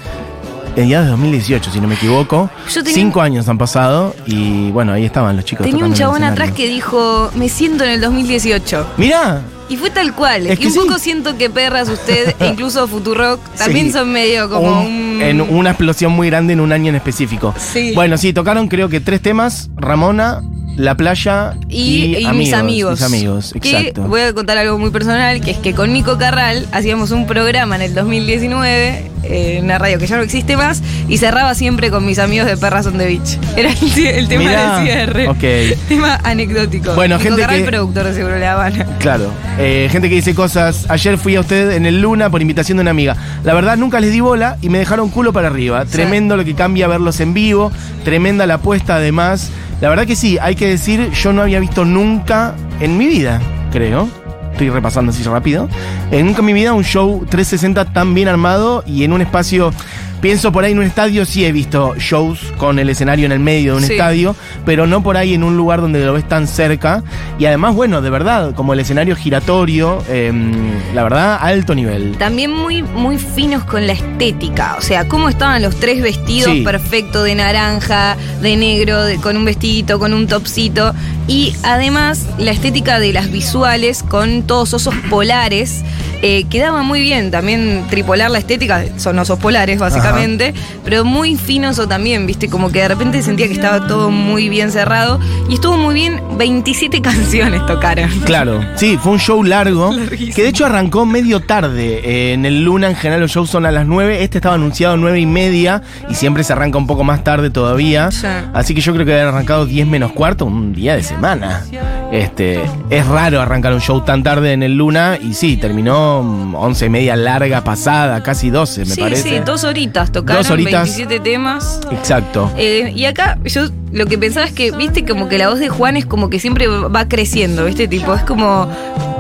ya 0.77 1.03
de 1.03 1.09
2018, 1.09 1.71
si 1.71 1.81
no 1.81 1.89
me 1.89 1.95
equivoco. 1.95 2.51
Yo 2.73 2.83
tenía- 2.83 2.95
Cinco 2.95 3.21
años 3.21 3.49
han 3.49 3.59
pasado 3.59 4.15
y 4.27 4.71
bueno, 4.71 4.93
ahí 4.93 5.05
estaban 5.05 5.37
los 5.37 5.45
chicos. 5.45 5.67
Tenía 5.67 5.85
un 5.85 5.95
chabón 5.95 6.25
atrás 6.25 6.53
que 6.53 6.67
dijo, 6.69 7.31
me 7.35 7.49
siento 7.49 7.85
en 7.85 7.91
el 7.91 8.01
2018. 8.01 8.87
Mirá, 8.97 9.43
Y 9.69 9.77
fue 9.79 9.89
tal 9.91 10.15
cual. 10.15 10.47
Es 10.47 10.59
y 10.59 10.63
que 10.63 10.67
un 10.67 10.73
sí. 10.75 10.79
poco 10.81 10.99
siento 10.99 11.39
que 11.39 11.49
Perras, 11.49 11.89
usted 11.89 12.35
e 12.39 12.47
incluso 12.49 12.87
Futurock 12.89 13.41
también 13.57 13.87
Sí. 13.87 13.93
son 13.93 14.13
medio 14.13 14.51
como 14.51 14.83
un. 14.83 15.19
en 15.23 15.41
una 15.41 15.71
explosión 15.71 16.13
muy 16.13 16.29
grande 16.29 16.53
en 16.53 16.61
un 16.61 16.73
año 16.73 16.91
en 16.91 16.97
específico. 16.97 17.55
Sí. 17.57 17.93
Bueno, 17.95 18.19
sí, 18.19 18.33
tocaron 18.35 18.69
creo 18.69 18.89
que 18.91 19.01
tres 19.01 19.23
temas. 19.23 19.71
Ramona, 19.77 20.43
la 20.77 20.95
playa 20.97 21.55
y, 21.69 22.17
y 22.17 22.27
mis 22.33 22.53
amigos. 22.53 23.01
Mis 23.01 23.03
amigos, 23.03 23.55
Que 23.61 23.79
exacto. 23.79 24.03
voy 24.03 24.23
a 24.23 24.33
contar 24.33 24.57
algo 24.59 24.79
muy 24.79 24.91
personal, 24.91 25.41
que 25.41 25.51
es 25.53 25.59
que 25.59 25.75
con 25.75 25.93
Nico 25.93 26.17
Carral 26.19 26.67
hacíamos 26.73 27.11
un 27.11 27.27
programa 27.27 27.77
en 27.77 27.83
el 27.83 27.95
2019 27.95 29.11
eh, 29.25 29.59
en 29.59 29.65
una 29.65 29.79
radio 29.79 29.99
que 29.99 30.07
ya 30.07 30.17
no 30.17 30.23
existe 30.23 30.57
más 30.57 30.83
y 31.09 31.19
cerraba 31.19 31.55
siempre 31.55 31.91
con 31.91 32.05
mis 32.05 32.19
amigos 32.19 32.47
de 32.49 32.57
Perras 32.57 32.87
on 32.87 32.99
the 32.99 33.07
Beach. 33.07 33.39
Era 33.57 33.71
el, 33.71 34.29
tema 34.29 34.45
Mirá, 34.45 34.79
de 34.81 34.87
cierre. 34.87 35.29
ok. 35.29 35.79
Tema 35.89 36.19
anecdótico. 36.25 36.95
Bueno, 36.95 37.17
Nico 37.19 37.29
gente 37.29 37.41
Carral, 37.43 37.61
que- 37.61 37.67
productor 37.69 38.05
de 38.07 38.15
Seguro 38.15 38.39
La 38.39 38.53
Habana. 38.53 38.87
Claro. 38.99 39.31
Eh, 39.59 39.89
gente 39.91 40.09
que 40.09 40.15
dice 40.17 40.35
cosas. 40.35 40.87
Ayer 40.89 41.19
fui 41.19 41.37
a 41.37 41.41
usted 41.41 41.73
en 41.73 41.87
el 41.87 42.01
Luna 42.01 42.31
por 42.31 42.41
invitación 42.41 42.79
de 42.79 42.83
una 42.83 42.93
amiga. 42.93 43.17
La 43.45 43.53
verdad, 43.53 43.77
nunca 43.77 44.01
les 44.01 44.13
di 44.13 44.21
bola 44.21 44.57
y 44.63 44.69
me 44.69 44.79
dejaron 44.79 45.11
culo 45.11 45.33
para 45.33 45.49
arriba. 45.49 45.85
Sí. 45.87 45.93
Tremendo 45.93 46.37
lo 46.37 46.45
que 46.45 46.55
cambia 46.55 46.87
verlos 46.89 47.21
en 47.21 47.35
vivo. 47.35 47.71
Tremenda 48.05 48.47
la 48.47 48.55
apuesta, 48.55 48.97
además. 48.97 49.51
La 49.83 49.89
verdad 49.89 50.07
que 50.07 50.15
sí, 50.15 50.39
hay 50.41 50.55
que 50.55 50.69
decir, 50.69 51.11
yo 51.11 51.33
no 51.33 51.43
había 51.43 51.59
visto 51.59 51.85
nunca 51.85 52.55
en 52.79 52.97
mi 52.97 53.09
vida, 53.09 53.41
creo. 53.73 54.09
Estoy 54.53 54.71
repasando 54.71 55.11
así 55.11 55.25
rápido. 55.25 55.69
Eh, 56.13 56.23
nunca 56.23 56.39
en 56.39 56.45
mi 56.47 56.53
vida 56.53 56.73
un 56.73 56.85
show 56.85 57.27
360 57.29 57.87
tan 57.87 58.15
bien 58.15 58.29
armado 58.29 58.85
y 58.87 59.03
en 59.03 59.13
un 59.13 59.23
espacio. 59.23 59.75
Pienso 60.23 60.53
por 60.53 60.63
ahí 60.65 60.71
en 60.71 60.79
un 60.79 60.85
estadio, 60.85 61.27
sí 61.27 61.45
he 61.45 61.51
visto 61.51 61.95
shows 61.99 62.39
con 62.57 62.79
el 62.79 62.89
escenario 62.89 63.27
en 63.27 63.33
el 63.33 63.41
medio 63.41 63.73
de 63.73 63.79
un 63.81 63.85
Sí. 63.85 63.93
estadio, 63.95 64.37
pero 64.65 64.87
no 64.87 65.03
por 65.03 65.17
ahí 65.17 65.35
en 65.35 65.43
un 65.43 65.57
lugar 65.57 65.81
donde 65.81 65.99
lo 66.07 66.13
ves 66.13 66.29
tan 66.29 66.47
cerca. 66.47 67.03
Y 67.41 67.47
además, 67.47 67.75
bueno, 67.75 68.01
de 68.01 68.09
verdad, 68.09 68.55
como 68.55 68.73
el 68.73 68.79
escenario 68.79 69.17
giratorio, 69.17 70.01
em, 70.09 70.53
la 70.95 71.03
verdad, 71.03 71.39
alto 71.41 71.75
nivel. 71.75 72.17
También 72.19 72.53
muy, 72.53 72.83
muy 72.83 73.19
finos 73.19 73.65
con 73.65 73.85
la 73.89 73.95
estética. 73.95 74.77
O 74.79 74.81
sea, 74.81 75.09
cómo 75.09 75.29
estaban 75.29 75.61
los 75.61 75.75
tres 75.81 76.01
vestidos 76.01 76.53
Sí. 76.53 76.61
perfectos 76.63 77.25
de 77.25 77.35
naranja, 77.35 78.17
de 78.41 78.57
negro, 78.57 79.03
de- 79.03 79.17
con 79.17 79.37
un 79.37 79.45
vestidito, 79.45 79.99
con 79.99 80.15
un 80.15 80.29
topsito. 80.29 80.95
Y 81.27 81.53
además 81.65 82.27
la 82.39 82.53
estética 82.53 83.01
de 83.01 83.13
las 83.13 83.31
visuales 83.33 84.05
con 84.05 84.45
todos 84.45 84.73
osos 84.73 84.95
polares. 85.11 85.83
Eh, 86.23 86.45
quedaba 86.49 86.83
muy 86.83 87.01
bien 87.01 87.31
también 87.31 87.85
tripolar 87.91 88.31
la 88.31 88.39
estética, 88.39 88.85
son 88.97 89.19
osos 89.19 89.39
polares 89.39 89.79
básicamente, 89.79 90.55
pero 90.85 91.05
muy 91.05 91.37
finoso 91.37 91.89
también, 91.89 92.27
viste, 92.27 92.49
como 92.49 92.71
que 92.71 92.81
de 92.81 92.89
repente 92.89 93.23
sentía 93.23 93.49
que 93.49 93.55
estaba 93.55 93.87
todo 93.87 94.11
muy 94.11 94.49
bien 94.49 94.71
cerrado 94.71 95.19
y 95.49 95.55
estuvo 95.55 95.77
muy 95.77 95.95
bien, 95.95 96.21
27 96.39 97.03
canciones 97.03 97.67
tocaron. 97.67 98.09
Claro, 98.25 98.61
sí, 98.77 98.97
fue 99.03 99.13
un 99.13 99.19
show 99.19 99.43
largo, 99.43 99.93
Larguísimo. 99.93 100.35
que 100.35 100.43
de 100.43 100.49
hecho 100.49 100.67
arrancó 100.67 101.05
medio 101.05 101.41
tarde. 101.41 102.01
Eh, 102.05 102.33
en 102.35 102.47
el 102.47 102.63
Luna 102.65 102.89
en 102.89 102.97
general 102.97 103.21
los 103.21 103.33
shows 103.33 103.51
son 103.51 103.67
a 103.67 103.73
las 103.73 103.87
9, 103.87 104.23
este 104.23 104.39
estaba 104.39 104.55
anunciado 104.55 104.95
a 104.95 104.97
9 104.97 105.19
y 105.19 105.27
media 105.27 105.83
y 106.09 106.15
siempre 106.15 106.45
se 106.45 106.53
arranca 106.53 106.79
un 106.79 106.87
poco 106.87 107.03
más 107.05 107.25
tarde 107.25 107.51
todavía. 107.51 108.11
Sí. 108.11 108.27
Así 108.55 108.75
que 108.75 108.81
yo 108.81 108.93
creo 108.95 109.05
que 109.05 109.13
había 109.13 109.29
arrancado 109.29 109.67
10 109.67 109.87
menos 109.89 110.13
cuarto, 110.13 110.47
un 110.47 110.73
día 110.73 110.95
de 110.95 111.03
semana. 111.03 111.65
Este, 112.13 112.61
es 112.91 113.07
raro 113.07 113.41
arrancar 113.41 113.73
un 113.73 113.81
show 113.81 114.03
tan 114.03 114.23
tarde 114.23 114.53
en 114.53 114.63
el 114.63 114.77
Luna 114.77 115.19
y 115.21 115.35
sí, 115.35 115.57
terminó 115.57 116.12
11 116.21 116.87
y 116.87 116.89
media 116.89 117.17
larga 117.17 117.63
pasada, 117.65 118.23
casi 118.23 118.51
12 118.51 118.81
me 118.85 118.95
sí, 118.95 119.01
parece. 119.01 119.23
sí, 119.23 119.39
dos 119.45 119.65
horitas 119.65 120.13
tocaron, 120.13 120.43
Dos 120.43 120.51
horitas. 120.51 120.85
27 120.85 121.21
temas. 121.21 121.81
Exacto. 121.91 122.51
Eh, 122.57 122.93
y 122.95 123.05
acá 123.05 123.39
yo 123.45 123.63
lo 123.93 124.07
que 124.07 124.19
pensaba 124.19 124.47
es 124.47 124.53
que, 124.53 124.71
viste, 124.73 125.05
como 125.05 125.29
que 125.29 125.39
la 125.39 125.49
voz 125.49 125.59
de 125.59 125.69
Juan 125.69 125.97
es 125.97 126.07
como 126.07 126.31
que 126.31 126.39
siempre 126.39 126.67
va 126.67 127.09
creciendo, 127.09 127.65
¿viste? 127.67 127.89
Tipo, 127.89 128.15
es 128.15 128.23
como, 128.23 128.69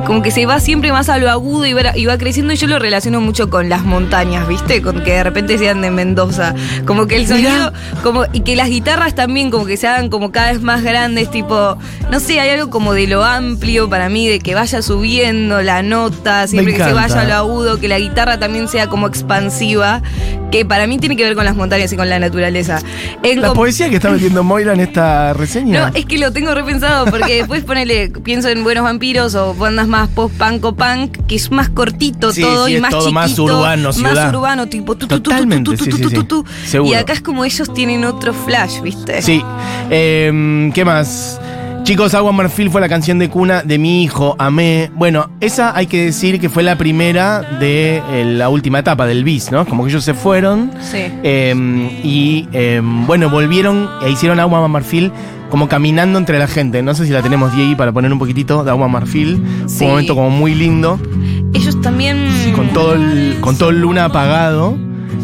como 0.06 0.22
que 0.22 0.30
se 0.30 0.46
va 0.46 0.60
siempre 0.60 0.92
más 0.92 1.08
a 1.08 1.18
lo 1.18 1.30
agudo 1.30 1.66
y 1.66 1.72
va, 1.72 1.96
y 1.96 2.06
va 2.06 2.18
creciendo 2.18 2.52
y 2.52 2.56
yo 2.56 2.66
lo 2.66 2.78
relaciono 2.78 3.20
mucho 3.20 3.50
con 3.50 3.68
las 3.68 3.84
montañas, 3.84 4.48
¿viste? 4.48 4.82
Con 4.82 5.02
que 5.02 5.12
de 5.12 5.24
repente 5.24 5.58
sean 5.58 5.80
de 5.80 5.90
Mendoza. 5.90 6.54
Como 6.86 7.06
que 7.06 7.16
el 7.16 7.26
sonido, 7.26 7.72
como, 8.02 8.24
y 8.32 8.40
que 8.40 8.56
las 8.56 8.68
guitarras 8.68 9.14
también 9.14 9.50
como 9.50 9.64
que 9.64 9.76
se 9.76 9.86
hagan 9.86 10.08
como 10.08 10.32
cada 10.32 10.52
vez 10.52 10.60
más 10.60 10.82
grandes, 10.82 11.30
tipo, 11.30 11.76
no 12.10 12.20
sé, 12.20 12.40
hay 12.40 12.50
algo 12.50 12.70
como 12.70 12.94
de 12.94 13.06
lo 13.06 13.24
amplio 13.24 13.88
para 13.88 14.08
mí, 14.08 14.28
de 14.28 14.40
que 14.40 14.54
vaya 14.54 14.82
subiendo 14.82 15.62
la 15.62 15.82
nota, 15.82 16.46
siempre 16.46 16.74
que 16.74 16.84
se 16.84 16.92
vaya 16.92 17.20
a 17.20 17.24
lo 17.24 17.34
agudo, 17.34 17.78
que 17.78 17.88
la 17.88 17.98
guitarra 17.98 18.38
también 18.38 18.68
sea 18.68 18.88
como 18.88 19.06
expansiva, 19.06 20.02
que 20.50 20.64
para 20.64 20.86
mí 20.86 20.98
tiene 20.98 21.16
que 21.16 21.24
ver 21.24 21.34
con 21.34 21.44
las 21.44 21.56
montañas 21.56 21.92
y 21.92 21.96
con 21.96 22.08
la 22.08 22.18
naturaleza. 22.18 22.80
En 23.22 23.40
La 23.40 23.52
poesía 23.54 23.88
que 23.88 23.96
está 23.96 24.10
metiendo 24.10 24.42
Moira 24.42 24.74
en 24.74 24.80
esta 24.80 25.32
reseña. 25.32 25.80
no, 25.90 25.96
es 25.96 26.04
que 26.06 26.18
lo 26.18 26.32
tengo 26.32 26.54
repensado 26.54 27.06
porque 27.06 27.36
después 27.36 27.64
ponele, 27.64 28.10
pienso 28.22 28.48
en 28.48 28.62
Buenos 28.62 28.84
Vampiros 28.84 29.34
o 29.34 29.54
bandas 29.54 29.88
más 29.92 30.08
post-punk 30.08 30.64
o 30.64 30.74
punk, 30.74 31.26
que 31.26 31.36
es 31.36 31.50
más 31.50 31.68
cortito 31.68 32.32
Sí, 32.32 32.40
todo 32.40 32.66
sí, 32.66 32.72
y 32.72 32.74
es 32.76 32.80
más 32.80 32.90
todo 32.90 33.00
chiquito. 33.02 33.14
más 33.14 33.38
urbano, 33.38 33.92
ciudad. 33.92 34.14
Más 34.14 34.34
urbano, 34.34 34.66
tipo 34.66 34.96
tu, 34.96 35.06
tu, 35.06 35.20
Totalmente, 35.20 35.76
tu, 35.76 36.24
tu, 36.24 36.44
sí. 36.64 36.78
Y 36.82 36.94
acá 36.94 37.12
es 37.12 37.20
como 37.20 37.44
ellos 37.44 37.72
tienen 37.74 38.04
otro 38.06 38.32
flash, 38.32 38.80
¿viste? 38.80 39.20
Sí. 39.20 39.44
Em, 39.90 40.72
¿Qué 40.72 40.84
más? 40.84 41.38
Chicos, 41.84 42.14
Agua 42.14 42.30
Marfil 42.32 42.70
fue 42.70 42.80
la 42.80 42.88
canción 42.88 43.18
de 43.18 43.28
cuna 43.28 43.62
de 43.62 43.76
mi 43.76 44.04
hijo, 44.04 44.36
Amé. 44.38 44.90
Bueno, 44.94 45.30
esa 45.40 45.76
hay 45.76 45.86
que 45.88 46.04
decir 46.04 46.38
que 46.40 46.48
fue 46.48 46.62
la 46.62 46.78
primera 46.78 47.42
de 47.58 48.00
eh, 48.12 48.24
la 48.24 48.48
última 48.50 48.78
etapa 48.78 49.04
del 49.04 49.24
bis, 49.24 49.50
¿no? 49.50 49.66
Como 49.66 49.82
que 49.84 49.90
ellos 49.90 50.04
se 50.04 50.14
fueron. 50.14 50.70
Sí. 50.80 50.98
em, 51.24 51.88
y 52.04 52.48
em, 52.52 53.04
bueno, 53.06 53.28
volvieron 53.28 53.88
e 54.04 54.10
hicieron 54.10 54.38
Agua 54.38 54.66
Marfil 54.68 55.10
como 55.50 55.68
caminando 55.68 56.18
entre 56.20 56.38
la 56.38 56.46
gente. 56.46 56.82
No 56.82 56.94
sé 56.94 57.04
si 57.04 57.10
la 57.12 57.20
tenemos, 57.20 57.52
Diego, 57.54 57.76
para 57.76 57.90
poner 57.90 58.12
un 58.12 58.18
poquitito 58.20 58.62
de 58.62 58.70
Agua 58.70 58.86
Marfil. 58.88 59.42
Fue 59.62 59.68
Sí. 59.68 59.84
un 59.84 59.90
momento 59.90 60.14
como 60.14 60.30
muy 60.30 60.54
lindo. 60.54 61.00
Ellos 61.52 61.80
también. 61.82 62.28
con 62.54 62.68
todo 62.68 62.94
el, 62.94 63.38
con 63.40 63.56
todo 63.58 63.70
el 63.70 63.80
luna 63.80 64.04
apagado 64.04 64.76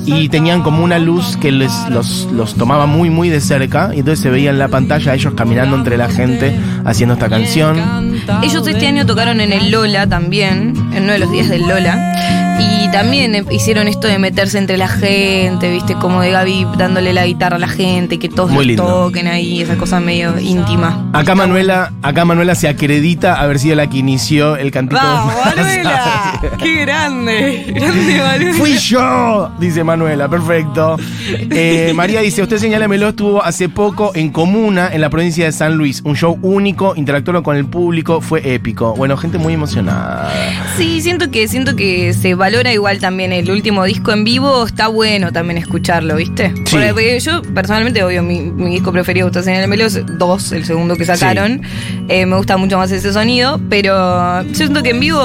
y 0.06 0.28
tenían 0.28 0.62
como 0.62 0.82
una 0.82 0.98
luz 0.98 1.36
que 1.36 1.52
les, 1.52 1.72
los, 1.90 2.28
los 2.32 2.54
tomaba 2.54 2.86
muy 2.86 3.10
muy 3.10 3.28
de 3.28 3.40
cerca 3.40 3.90
y 3.94 4.00
entonces 4.00 4.20
se 4.20 4.30
veía 4.30 4.50
en 4.50 4.58
la 4.58 4.68
pantalla 4.68 5.14
ellos 5.14 5.34
caminando 5.34 5.76
entre 5.76 5.96
la 5.96 6.08
gente 6.08 6.58
haciendo 6.84 7.14
esta 7.14 7.28
canción. 7.28 8.07
Ellos 8.42 8.66
este 8.66 8.86
año 8.86 9.06
tocaron 9.06 9.40
en 9.40 9.52
el 9.52 9.70
Lola 9.70 10.06
también, 10.06 10.74
en 10.94 11.04
uno 11.04 11.12
de 11.12 11.18
los 11.18 11.30
días 11.30 11.48
del 11.48 11.66
Lola. 11.66 12.14
Y 12.60 12.90
también 12.90 13.34
eh, 13.36 13.44
hicieron 13.50 13.86
esto 13.86 14.08
de 14.08 14.18
meterse 14.18 14.58
entre 14.58 14.76
la 14.76 14.88
gente, 14.88 15.70
viste, 15.70 15.94
como 15.94 16.20
de 16.20 16.32
Gaby 16.32 16.66
dándole 16.76 17.12
la 17.12 17.24
guitarra 17.24 17.56
a 17.56 17.58
la 17.60 17.68
gente, 17.68 18.18
que 18.18 18.28
todos 18.28 18.50
lindo. 18.64 18.84
toquen 18.84 19.28
ahí, 19.28 19.62
esa 19.62 19.76
cosa 19.76 20.00
medio 20.00 20.38
íntima. 20.40 21.08
Acá 21.12 21.36
Manuela, 21.36 21.92
acá 22.02 22.24
Manuela 22.24 22.56
se 22.56 22.66
acredita 22.66 23.40
haber 23.40 23.60
sido 23.60 23.76
la 23.76 23.88
que 23.88 23.98
inició 23.98 24.56
el 24.56 24.72
cantito. 24.72 25.00
¡Vamos, 25.00 25.34
de 25.34 25.62
Manuela! 25.62 26.40
¡Qué 26.58 26.74
grande! 26.80 27.72
¡Grande, 27.74 28.18
Manuela! 28.18 28.54
Fui 28.54 28.76
yo, 28.78 29.50
dice 29.60 29.84
Manuela, 29.84 30.28
perfecto. 30.28 30.96
Eh, 31.28 31.92
María 31.94 32.22
dice, 32.22 32.42
usted 32.42 32.58
señálamelo, 32.58 33.10
estuvo 33.10 33.44
hace 33.44 33.68
poco 33.68 34.10
en 34.14 34.30
Comuna, 34.30 34.88
en 34.92 35.00
la 35.00 35.10
provincia 35.10 35.44
de 35.44 35.52
San 35.52 35.76
Luis. 35.76 36.02
Un 36.04 36.16
show 36.16 36.36
único, 36.42 36.94
interactuaron 36.96 37.44
con 37.44 37.56
el 37.56 37.66
público, 37.66 38.17
fue 38.20 38.54
épico. 38.54 38.94
Bueno, 38.94 39.16
gente 39.16 39.38
muy 39.38 39.54
emocionada. 39.54 40.30
Sí, 40.76 41.00
siento 41.00 41.30
que, 41.30 41.48
siento 41.48 41.76
que 41.76 42.12
se 42.14 42.34
valora 42.34 42.72
igual 42.72 42.98
también 42.98 43.32
el 43.32 43.50
último 43.50 43.84
disco 43.84 44.12
en 44.12 44.24
vivo, 44.24 44.66
está 44.66 44.88
bueno 44.88 45.32
también 45.32 45.58
escucharlo, 45.58 46.16
¿viste? 46.16 46.52
Sí. 46.64 46.76
Porque- 46.92 47.18
yo 47.20 47.42
personalmente, 47.42 48.02
obvio, 48.02 48.22
mi, 48.22 48.40
mi 48.40 48.70
disco 48.70 48.92
preferido 48.92 49.26
Usted 49.26 49.42
Señálamelo 49.42 49.84
es 49.86 50.00
2, 50.18 50.52
el 50.52 50.64
segundo 50.64 50.96
que 50.96 51.04
sacaron. 51.04 51.62
Eh, 52.08 52.26
me 52.26 52.36
gusta 52.36 52.56
mucho 52.56 52.78
más 52.78 52.90
ese 52.90 53.12
sonido, 53.12 53.60
pero 53.68 54.42
yo 54.42 54.54
siento 54.54 54.82
que 54.82 54.90
en 54.90 55.00
vivo 55.00 55.20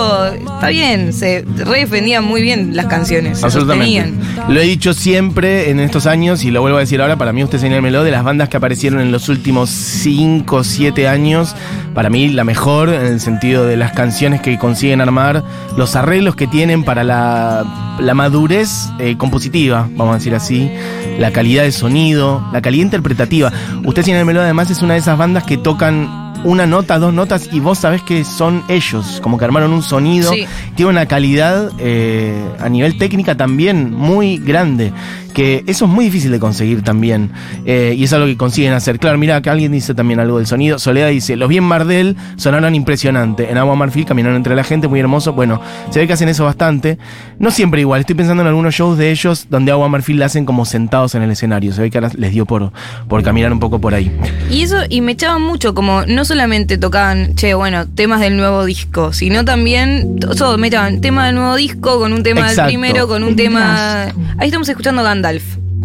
está 0.55 0.69
bien, 0.69 1.13
se 1.13 1.45
redefendían 1.55 2.23
muy 2.23 2.41
bien 2.41 2.75
las 2.75 2.88
canciones, 2.88 3.43
Absolutamente. 3.43 4.13
Lo 4.50 4.59
he 4.59 4.63
dicho 4.63 4.93
siempre 4.93 5.69
en 5.69 5.79
estos 5.79 6.05
años 6.05 6.43
y 6.43 6.51
lo 6.51 6.62
vuelvo 6.62 6.77
a 6.77 6.81
decir 6.81 7.01
ahora, 7.01 7.17
para 7.17 7.33
mí 7.33 7.43
usted 7.43 7.59
señálmelo, 7.59 8.03
de 8.03 8.12
las 8.12 8.23
bandas 8.23 8.50
que 8.50 8.57
aparecieron 8.57 9.00
en 9.01 9.12
los 9.12 9.29
últimos 9.29 9.69
5 9.69 10.55
o 10.57 10.63
7 10.63 11.07
años, 11.07 11.55
para 11.93 12.09
mí 12.09 12.29
la 12.29 12.43
mejor 12.43 12.82
en 12.89 13.05
el 13.05 13.19
sentido 13.19 13.65
de 13.65 13.77
las 13.77 13.91
canciones 13.93 14.41
que 14.41 14.57
consiguen 14.57 15.01
armar, 15.01 15.43
los 15.77 15.95
arreglos 15.95 16.35
que 16.35 16.47
tienen 16.47 16.83
para 16.83 17.03
la, 17.03 17.65
la 17.99 18.13
madurez 18.13 18.89
eh, 18.99 19.15
compositiva, 19.17 19.87
vamos 19.95 20.15
a 20.15 20.17
decir 20.17 20.35
así, 20.35 20.71
la 21.19 21.31
calidad 21.31 21.63
de 21.63 21.71
sonido, 21.71 22.43
la 22.51 22.61
calidad 22.61 22.83
interpretativa. 22.83 23.51
Usted 23.85 24.03
señálmelo 24.03 24.41
además 24.41 24.69
es 24.71 24.81
una 24.81 24.93
de 24.93 24.99
esas 24.99 25.17
bandas 25.17 25.43
que 25.43 25.57
tocan 25.57 26.23
una 26.45 26.65
nota, 26.65 26.99
dos 26.99 27.13
notas 27.13 27.47
y 27.53 27.61
vos 27.61 27.77
sabés 27.79 28.01
que 28.01 28.25
son 28.25 28.63
ellos, 28.67 29.19
como 29.23 29.37
que 29.37 29.45
armaron 29.45 29.71
un 29.71 29.81
sonido 29.81 30.33
Sí. 30.33 30.45
tiene 30.75 30.91
una 30.91 31.05
calidad 31.05 31.71
eh, 31.79 32.35
a 32.59 32.67
nivel 32.67 32.97
técnica 32.97 33.35
también 33.37 33.93
muy 33.93 34.37
grande. 34.39 34.91
Que 35.33 35.63
eso 35.67 35.85
es 35.85 35.91
muy 35.91 36.05
difícil 36.05 36.31
de 36.31 36.39
conseguir 36.39 36.83
también. 36.83 37.31
eh, 37.65 37.95
y 37.97 38.03
es 38.03 38.13
algo 38.13 38.25
que 38.27 38.37
consiguen 38.37 38.73
hacer. 38.73 38.99
Claro, 38.99 39.17
mira, 39.17 39.35
acá 39.37 39.51
alguien 39.51 39.71
dice 39.71 39.93
también 39.93 40.19
algo 40.19 40.37
del 40.37 40.47
sonido. 40.47 40.79
Soledad 40.79 41.09
dice: 41.09 41.35
Los 41.35 41.49
bien 41.49 41.63
Mardel 41.63 42.15
sonaron 42.35 42.75
impresionante. 42.75 43.49
En 43.51 43.57
Agua 43.57 43.75
Marfil 43.75 44.05
caminaron 44.05 44.37
entre 44.37 44.55
la 44.55 44.63
gente, 44.63 44.87
muy 44.87 44.99
hermoso. 44.99 45.33
Bueno, 45.33 45.59
se 45.89 45.99
ve 45.99 46.07
que 46.07 46.13
hacen 46.13 46.29
eso 46.29 46.45
bastante. 46.45 46.97
No 47.39 47.51
siempre 47.51 47.81
igual. 47.81 48.01
Estoy 48.01 48.15
pensando 48.15 48.41
en 48.41 48.47
algunos 48.47 48.73
shows 48.75 48.97
de 48.97 49.11
ellos 49.11 49.47
donde 49.49 49.71
Agua 49.71 49.89
Marfil 49.89 50.19
la 50.19 50.25
hacen 50.27 50.45
como 50.45 50.65
sentados 50.65 51.15
en 51.15 51.23
el 51.23 51.31
escenario. 51.31 51.73
Se 51.73 51.81
ve 51.81 51.89
que 51.89 51.97
ahora 51.97 52.11
les 52.15 52.31
dio 52.31 52.45
por, 52.45 52.71
por 53.07 53.23
caminar 53.23 53.51
un 53.51 53.59
poco 53.59 53.79
por 53.79 53.93
ahí. 53.95 54.11
Y 54.51 54.61
eso, 54.61 54.77
y 54.89 55.01
me 55.01 55.13
echaban 55.13 55.41
mucho, 55.41 55.73
como 55.73 56.05
no 56.05 56.25
solamente 56.25 56.77
tocaban, 56.77 57.35
che, 57.35 57.53
bueno, 57.55 57.87
temas 57.87 58.19
del 58.19 58.37
nuevo 58.37 58.65
disco, 58.65 59.13
sino 59.13 59.43
también, 59.45 60.19
todo, 60.19 60.57
me 60.57 60.67
echaban 60.67 61.01
tema 61.01 61.25
del 61.25 61.35
nuevo 61.35 61.55
disco, 61.55 61.99
con 61.99 62.13
un 62.13 62.21
tema 62.23 62.41
Exacto. 62.41 62.61
del 62.63 62.67
primero, 62.71 63.07
con 63.07 63.23
un 63.23 63.35
tema. 63.35 64.05
Ahí 64.37 64.47
estamos 64.47 64.69
escuchando 64.69 65.01
Gandalf. 65.03 65.22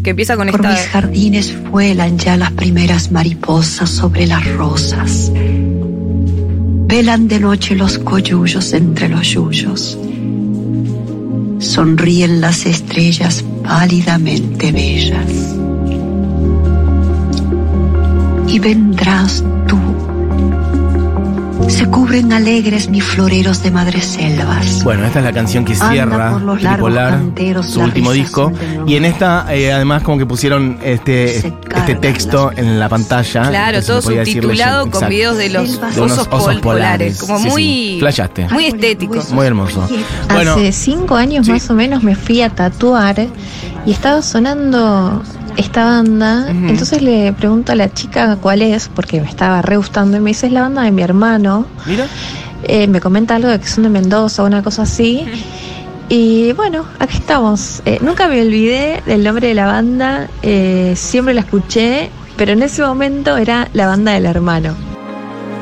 Que 0.03 0.11
empieza 0.11 0.37
con 0.37 0.49
Por 0.49 0.61
esta. 0.61 0.73
mis 0.73 0.87
jardines 0.89 1.71
vuelan 1.71 2.19
ya 2.19 2.37
las 2.37 2.53
primeras 2.53 3.13
mariposas 3.13 3.89
sobre 3.91 4.27
las 4.27 4.45
rosas. 4.55 5.31
Velan 5.33 7.29
de 7.29 7.39
noche 7.41 7.77
los 7.77 7.99
coyullos 7.99 8.73
entre 8.73 9.09
los 9.09 9.27
yuyos. 9.29 9.99
Sonríen 11.59 12.41
las 12.41 12.67
estrellas 12.67 13.45
pálidamente 13.63 14.73
bellas. 14.73 15.55
Y 18.47 18.59
vendrás 18.59 19.45
tú. 19.67 19.79
Se 21.69 21.87
cubren 21.87 22.33
alegres 22.33 22.89
mis 22.89 23.05
floreros 23.05 23.63
de 23.63 23.71
madreselvas. 23.71 24.83
Bueno, 24.83 25.05
esta 25.05 25.19
es 25.21 25.25
la 25.25 25.33
canción 25.33 25.65
que 25.65 25.75
cierra 25.75 26.41
canteros 26.93 27.67
su 27.67 27.81
último 27.81 28.13
disco. 28.13 28.51
Y 28.87 28.97
en 28.97 29.05
esta, 29.05 29.47
eh, 29.55 29.73
además, 29.73 30.03
como 30.03 30.19
que 30.19 30.27
pusieron 30.27 30.79
este, 30.83 31.37
este 31.37 31.95
texto 32.01 32.51
en 32.57 32.81
la 32.81 32.89
pantalla. 32.89 33.49
Claro, 33.49 33.83
todo 33.83 34.03
subtitulado 34.03 34.81
con 34.83 34.89
exacto. 34.89 35.09
videos 35.09 35.37
de 35.37 35.51
los 35.51 35.81
De 35.95 36.01
osos, 36.01 36.27
osos 36.31 36.55
pol- 36.55 36.61
polares. 36.61 37.19
Como 37.21 37.39
Sí, 37.39 37.45
sí. 37.45 37.51
muy. 37.51 37.97
Flashaste. 38.01 38.49
Muy 38.51 38.67
estético. 38.67 39.23
Muy 39.33 39.47
hermoso. 39.47 39.87
Bueno, 40.33 40.53
Hace 40.55 40.73
cinco 40.73 41.15
años 41.17 41.47
sí. 41.47 41.53
más 41.53 41.69
o 41.71 41.75
menos 41.75 42.03
me 42.03 42.17
fui 42.17 42.41
a 42.43 42.51
tatuar 42.51 43.27
y 43.87 43.93
estaba 43.93 44.23
sonando 44.23 45.23
esta 45.59 45.85
banda. 45.85 46.49
Entonces 46.49 47.03
le 47.03 47.33
pregunto 47.33 47.73
a 47.73 47.75
la 47.75 47.93
chica 47.93 48.37
cuál 48.41 48.63
es, 48.63 48.89
porque 48.89 49.21
me 49.21 49.29
estaba 49.29 49.61
re 49.61 49.77
gustando, 49.77 50.17
y 50.17 50.21
me 50.21 50.31
dice 50.31 50.47
es 50.47 50.53
la 50.53 50.63
banda 50.63 50.83
de 50.83 50.93
mi 50.93 51.03
hermano. 51.03 51.67
mira. 51.85 52.07
Eh, 52.65 52.89
me 52.89 53.01
comenta 53.01 53.37
algo 53.37 53.49
de 53.49 53.61
que 53.61 53.69
son 53.69 53.85
de 53.85 53.91
Mendoza 53.91 54.43
o 54.43 54.47
una 54.47 54.63
cosa 54.63 54.83
así. 54.83 55.25
Y 56.09 56.53
bueno, 56.53 56.85
aquí 56.99 57.19
estamos. 57.19 57.83
Eh, 57.85 57.99
nunca 58.01 58.29
me 58.29 58.41
olvidé 58.41 59.03
del 59.07 59.23
nombre 59.23 59.49
de 59.49 59.55
la 59.55 59.67
banda, 59.67 60.29
eh, 60.43 60.95
siempre 60.97 61.35
la 61.35 61.41
escuché, 61.41 62.11
pero 62.37 62.53
en 62.53 62.63
ese 62.63 62.83
momento 62.83 63.37
era 63.37 63.69
la 63.75 63.87
banda 63.87 64.13
del 64.13 64.27
hermano. 64.27 64.88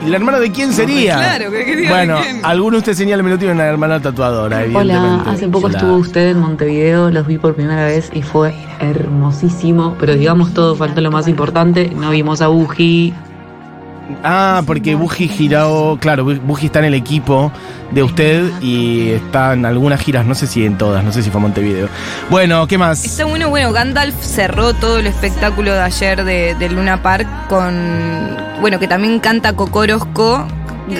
¿Y 0.06 0.10
la 0.10 0.16
hermana 0.16 0.38
de 0.38 0.50
quién 0.52 0.72
sería? 0.72 1.16
claro, 1.16 1.50
que- 1.50 1.64
que 1.64 1.76
diga 1.76 1.90
Bueno, 1.90 2.16
de 2.16 2.22
quién. 2.22 2.40
alguno 2.44 2.78
usted 2.78 2.94
señala 2.94 3.22
me 3.22 3.30
lo 3.30 3.38
tiene 3.38 3.54
una 3.54 3.66
hermana 3.66 4.00
tatuadora, 4.00 4.58
Hola, 4.58 4.64
evidentemente. 4.64 5.30
hace 5.30 5.48
poco 5.48 5.66
Hola. 5.66 5.78
estuvo 5.78 5.96
usted 5.96 6.28
en 6.30 6.38
Montevideo, 6.40 7.10
los 7.10 7.26
vi 7.26 7.38
por 7.38 7.54
primera 7.54 7.84
vez 7.84 8.10
y 8.14 8.22
fue 8.22 8.54
hermosísimo, 8.80 9.96
pero 9.98 10.14
digamos 10.14 10.52
todo, 10.54 10.76
faltó 10.76 11.00
lo 11.00 11.10
más 11.10 11.28
importante, 11.28 11.90
no 11.96 12.10
vimos 12.10 12.40
a 12.42 12.48
Buji, 12.48 13.14
Ah, 14.22 14.62
porque 14.66 14.94
Buji 14.94 15.28
giró, 15.28 15.98
claro, 16.00 16.24
Buji 16.24 16.66
está 16.66 16.78
en 16.78 16.84
el 16.86 16.94
equipo 16.94 17.50
de 17.90 18.02
usted 18.02 18.50
y 18.60 19.10
está 19.10 19.52
en 19.52 19.64
algunas 19.66 20.00
giras, 20.00 20.24
no 20.26 20.34
sé 20.34 20.46
si 20.46 20.64
en 20.64 20.78
todas, 20.78 21.02
no 21.04 21.12
sé 21.12 21.22
si 21.22 21.30
fue 21.30 21.38
a 21.40 21.42
Montevideo. 21.42 21.88
Bueno, 22.30 22.66
¿qué 22.66 22.78
más? 22.78 23.04
Está 23.04 23.24
bueno, 23.24 23.48
bueno, 23.50 23.72
Gandalf 23.72 24.14
cerró 24.20 24.74
todo 24.74 24.98
el 24.98 25.06
espectáculo 25.06 25.72
de 25.72 25.80
ayer 25.80 26.24
de, 26.24 26.54
de 26.54 26.68
Luna 26.68 27.02
Park 27.02 27.26
con, 27.48 28.36
bueno, 28.60 28.78
que 28.78 28.86
también 28.86 29.18
canta 29.18 29.54
Cocorosco, 29.54 30.46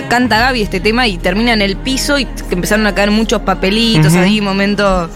canta 0.09 0.39
Gaby 0.39 0.61
este 0.61 0.79
tema 0.81 1.07
y 1.07 1.17
termina 1.17 1.53
en 1.53 1.61
el 1.61 1.77
piso 1.77 2.19
y 2.19 2.25
que 2.25 2.55
empezaron 2.55 2.85
a 2.87 2.93
caer 2.95 3.11
muchos 3.11 3.41
papelitos 3.41 4.13
ahí, 4.15 4.41
momento, 4.41 5.09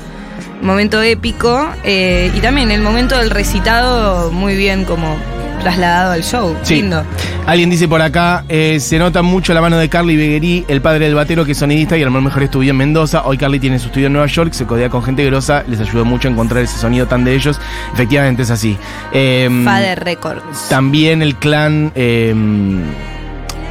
momento 0.62 1.02
épico. 1.02 1.70
eh, 1.84 2.32
y 2.34 2.40
también 2.40 2.72
el 2.72 2.82
momento 2.82 3.18
del 3.18 3.30
recitado 3.30 4.32
muy 4.32 4.56
bien 4.56 4.86
como 4.86 5.18
trasladado 5.62 6.12
al 6.14 6.24
show, 6.24 6.56
Sí. 6.64 6.76
lindo. 6.76 7.04
Alguien 7.46 7.70
dice 7.70 7.88
por 7.88 8.02
acá, 8.02 8.44
eh, 8.50 8.80
se 8.80 8.98
nota 9.00 9.22
mucho 9.22 9.54
la 9.54 9.62
mano 9.62 9.78
de 9.78 9.90
Carly 9.90 10.16
Beguerí, 10.16 10.66
el 10.68 10.82
padre 10.82 11.06
del 11.06 11.16
batero 11.16 11.46
que 11.46 11.54
es 11.54 11.58
sonidista 11.58 11.98
y 11.98 12.04
armó 12.04 12.18
el 12.18 12.24
mejor 12.26 12.44
estudio 12.44 12.72
en 12.72 12.78
Mendoza. 12.78 13.24
Hoy 13.26 13.38
Carly 13.38 13.60
tiene 13.60 13.80
su 13.80 13.88
estudio 13.88 14.08
en 14.08 14.14
Nueva 14.14 14.28
York, 14.28 14.54
se 14.54 14.66
codea 14.66 14.90
con 14.90 15.04
gente 15.04 15.26
grosa, 15.26 15.64
les 15.68 15.80
ayudó 15.80 16.06
mucho 16.06 16.28
a 16.28 16.32
encontrar 16.32 16.64
ese 16.64 16.78
sonido 16.78 17.08
tan 17.08 17.24
de 17.24 17.36
ellos. 17.36 17.60
Efectivamente 17.94 18.44
es 18.44 18.52
así. 18.52 18.78
Eh, 19.12 19.50
Father 19.64 20.04
Records. 20.04 20.70
También 20.70 21.22
el 21.22 21.36
clan 21.36 21.92
eh, 21.96 22.34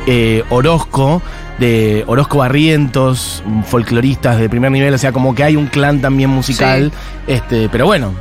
eh, 0.06 0.42
Orozco, 0.50 1.22
de 1.60 2.04
Orozco 2.06 2.38
Barrientos, 2.38 3.42
folcloristas 3.66 4.38
de 4.38 4.48
primer 4.48 4.72
nivel, 4.72 4.94
o 4.94 4.98
sea, 4.98 5.12
como 5.12 5.34
que 5.34 5.44
hay 5.44 5.56
un 5.56 5.66
clan 5.66 6.00
también 6.00 6.30
musical, 6.30 6.90
este, 7.26 7.68
pero 7.68 7.84
bueno, 7.86 8.12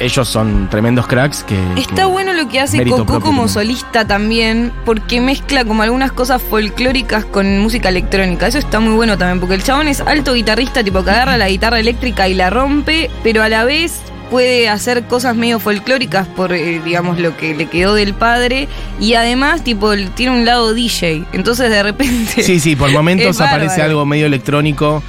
ellos 0.00 0.28
son 0.28 0.68
tremendos 0.68 1.06
cracks 1.06 1.44
que... 1.44 1.56
Está 1.76 2.02
que- 2.02 2.04
bueno 2.04 2.32
lo 2.34 2.48
que 2.48 2.60
hace 2.60 2.84
Coco 2.84 3.20
como 3.20 3.46
solista 3.48 4.04
también, 4.06 4.72
porque 4.84 5.20
mezcla 5.20 5.64
como 5.64 5.82
algunas 5.82 6.10
cosas 6.12 6.42
folclóricas 6.42 7.24
con 7.24 7.60
música 7.60 7.88
electrónica. 7.88 8.48
Eso 8.48 8.58
está 8.58 8.80
muy 8.80 8.94
bueno 8.94 9.16
también, 9.16 9.38
porque 9.40 9.54
el 9.54 9.62
chabón 9.62 9.88
es 9.88 10.00
alto 10.00 10.34
guitarrista, 10.34 10.82
tipo 10.82 11.04
que 11.04 11.10
agarra 11.10 11.36
la 11.36 11.48
guitarra 11.48 11.78
eléctrica 11.78 12.28
y 12.28 12.34
la 12.34 12.50
rompe, 12.50 13.10
pero 13.22 13.42
a 13.42 13.48
la 13.48 13.64
vez 13.64 14.00
puede 14.30 14.68
hacer 14.68 15.04
cosas 15.04 15.36
medio 15.36 15.58
folclóricas 15.58 16.26
por, 16.28 16.52
eh, 16.52 16.80
digamos, 16.84 17.18
lo 17.18 17.36
que 17.36 17.54
le 17.54 17.66
quedó 17.66 17.94
del 17.94 18.14
padre. 18.14 18.68
Y 19.00 19.14
además, 19.14 19.64
tipo, 19.64 19.92
tiene 20.14 20.32
un 20.32 20.44
lado 20.44 20.74
DJ. 20.74 21.24
Entonces, 21.32 21.70
de 21.70 21.82
repente... 21.82 22.42
Sí, 22.42 22.60
sí, 22.60 22.76
por 22.76 22.90
momentos 22.90 23.40
aparece 23.40 23.82
algo 23.82 24.04
medio 24.06 24.26
electrónico. 24.26 25.02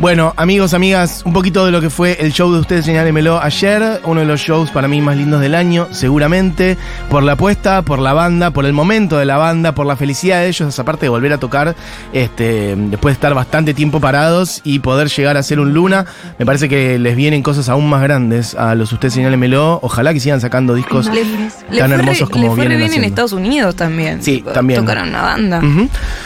Bueno, 0.00 0.34
amigos, 0.36 0.74
amigas, 0.74 1.22
un 1.24 1.32
poquito 1.32 1.64
de 1.64 1.70
lo 1.70 1.80
que 1.80 1.88
fue 1.88 2.18
el 2.20 2.32
show 2.32 2.52
de 2.52 2.58
ustedes, 2.58 2.84
señálemelo 2.84 3.40
ayer. 3.40 4.00
Uno 4.04 4.20
de 4.20 4.26
los 4.26 4.40
shows 4.40 4.70
para 4.70 4.88
mí 4.88 5.00
más 5.00 5.16
lindos 5.16 5.40
del 5.40 5.54
año, 5.54 5.86
seguramente. 5.92 6.76
Por 7.08 7.22
la 7.22 7.32
apuesta, 7.32 7.80
por 7.82 8.00
la 8.00 8.12
banda, 8.12 8.50
por 8.50 8.66
el 8.66 8.72
momento 8.72 9.16
de 9.18 9.24
la 9.24 9.36
banda, 9.38 9.72
por 9.74 9.86
la 9.86 9.96
felicidad 9.96 10.40
de 10.40 10.48
ellos, 10.48 10.78
aparte 10.78 11.06
de 11.06 11.10
volver 11.10 11.32
a 11.32 11.38
tocar, 11.38 11.74
este, 12.12 12.74
después 12.76 13.12
de 13.12 13.14
estar 13.14 13.32
bastante 13.34 13.72
tiempo 13.72 14.00
parados 14.00 14.60
y 14.64 14.80
poder 14.80 15.08
llegar 15.08 15.36
a 15.36 15.42
ser 15.44 15.60
un 15.60 15.72
Luna. 15.72 16.04
Me 16.38 16.44
parece 16.44 16.68
que 16.68 16.98
les 16.98 17.14
vienen 17.16 17.42
cosas 17.42 17.68
aún 17.68 17.88
más 17.88 18.02
grandes 18.02 18.54
a 18.56 18.74
los 18.74 18.92
ustedes, 18.92 19.14
señálemelo. 19.14 19.78
Ojalá 19.80 20.12
que 20.12 20.18
sigan 20.20 20.40
sacando 20.40 20.74
discos 20.74 21.06
Le, 21.06 21.24
le 21.24 21.78
tan 21.78 21.88
fue 21.88 21.88
re- 21.88 21.94
hermosos 21.94 22.28
como 22.28 22.44
le 22.44 22.50
fue 22.50 22.64
re 22.64 22.68
vienen 22.76 22.90
bien 22.90 23.04
en. 23.04 23.08
Estados 23.08 23.32
Unidos 23.32 23.76
también. 23.76 24.22
Sí, 24.22 24.44
también. 24.52 24.80
Tocaron 24.80 25.08
una 25.08 25.22
banda. 25.22 25.62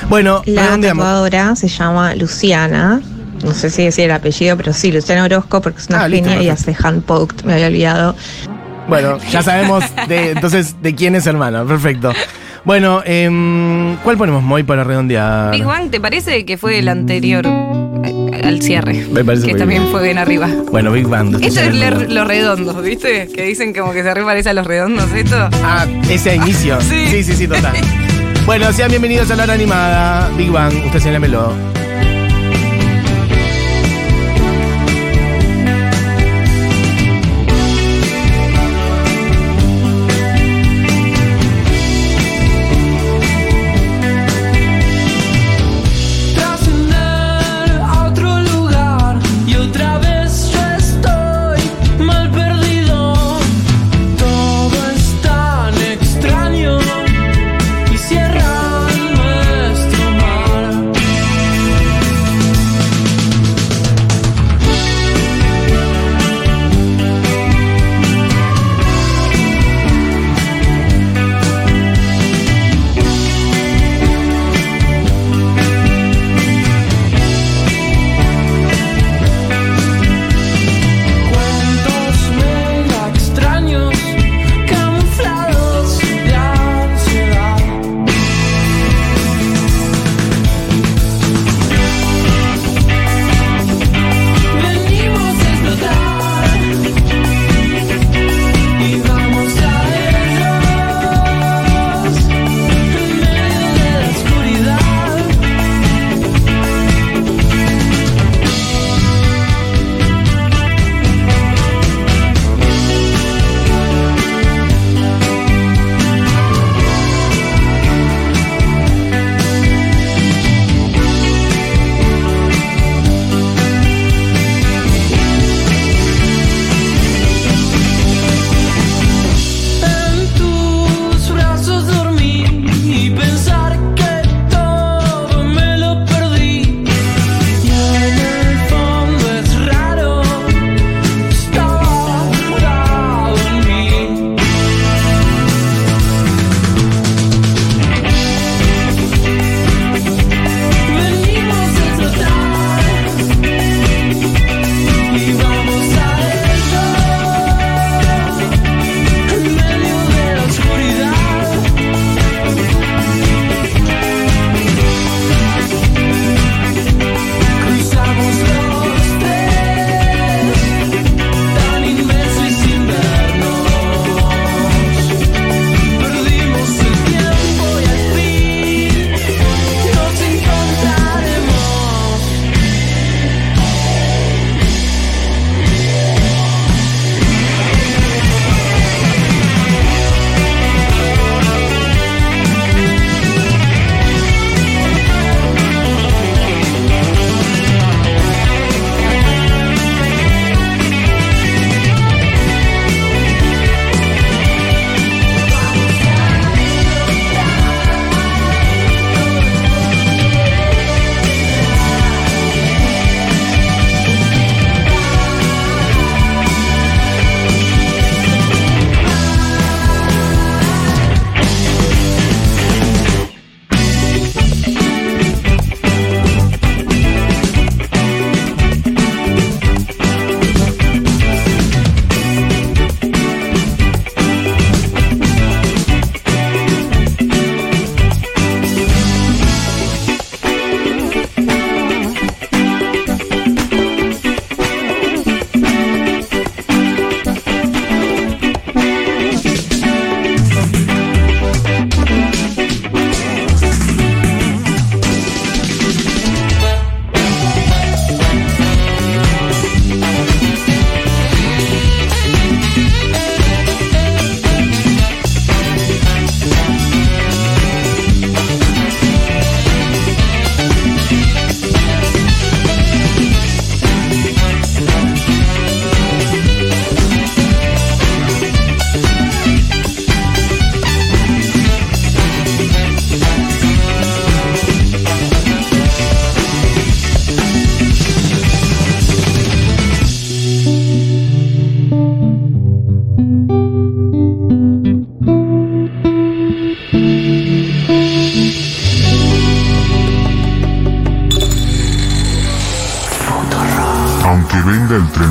Bueno, 0.08 0.42
La 0.46 0.76
tatuadora 0.80 1.54
se 1.54 1.68
llama 1.68 2.14
Luciana. 2.16 3.00
No 3.42 3.52
sé 3.54 3.70
si 3.70 3.84
decir 3.84 4.04
el 4.04 4.10
apellido, 4.12 4.56
pero 4.56 4.72
sí, 4.72 4.90
Luciana 4.92 5.24
Orozco, 5.24 5.60
porque 5.60 5.80
es 5.80 5.88
una 5.88 6.04
Ah, 6.04 6.08
listo, 6.08 6.40
y 6.42 6.48
hace 6.48 6.74
handpoked, 6.80 7.44
me 7.44 7.54
había 7.54 7.66
olvidado. 7.68 8.16
Bueno, 8.88 9.18
ya 9.30 9.42
sabemos 9.42 9.84
de, 10.08 10.30
entonces 10.30 10.76
de 10.82 10.94
quién 10.94 11.14
es 11.14 11.26
hermano. 11.26 11.66
Perfecto. 11.66 12.12
Bueno, 12.64 13.02
em, 13.04 13.96
¿cuál 13.98 14.16
ponemos 14.18 14.42
Moy 14.42 14.62
para 14.62 14.82
redondear? 14.84 15.52
Big 15.52 15.64
Bang, 15.64 15.90
¿te 15.90 16.00
parece 16.00 16.44
que 16.44 16.56
fue 16.58 16.78
el 16.78 16.88
anterior 16.88 17.46
eh, 17.46 18.40
al 18.44 18.60
cierre? 18.60 19.06
Me 19.10 19.24
parece 19.24 19.46
que 19.46 19.52
muy 19.52 19.58
también 19.60 19.82
bien. 19.82 19.92
fue 19.92 20.02
bien 20.02 20.18
arriba. 20.18 20.48
Bueno, 20.70 20.90
Big 20.92 21.06
Band. 21.06 21.42
Esto 21.42 21.60
es 21.60 21.74
le- 21.74 21.90
le- 21.90 22.08
los 22.08 22.26
redondos, 22.26 22.82
¿viste? 22.82 23.28
Que 23.34 23.42
dicen 23.44 23.72
como 23.72 23.92
que 23.92 24.02
se 24.02 24.12
reparece 24.12 24.50
a 24.50 24.54
los 24.54 24.66
redondos, 24.66 25.10
¿esto? 25.14 25.36
Ah, 25.62 25.86
ese 26.10 26.34
inicio. 26.34 26.78
Sí. 26.88 27.06
sí, 27.10 27.22
sí, 27.24 27.34
sí, 27.36 27.46
total. 27.48 27.74
Bueno, 28.46 28.72
sean 28.72 28.90
bienvenidos 28.90 29.30
a 29.30 29.36
la 29.36 29.44
hora 29.44 29.52
animada. 29.54 30.30
Big 30.36 30.50
Bang, 30.50 30.72
usted 30.86 30.98
señálemelo. 30.98 31.52
Trascender 31.52 31.87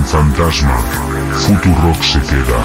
fantasma, 0.08 0.78
Futurock 1.34 2.02
se 2.02 2.20
queda. 2.22 2.60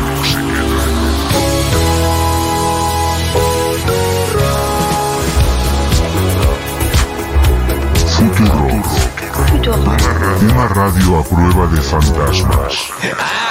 Futurock. 8.07 8.87
Una 10.40 10.68
radio 10.68 11.18
a 11.18 11.24
prueba 11.24 11.66
de 11.66 11.81
fantasmas. 11.83 13.41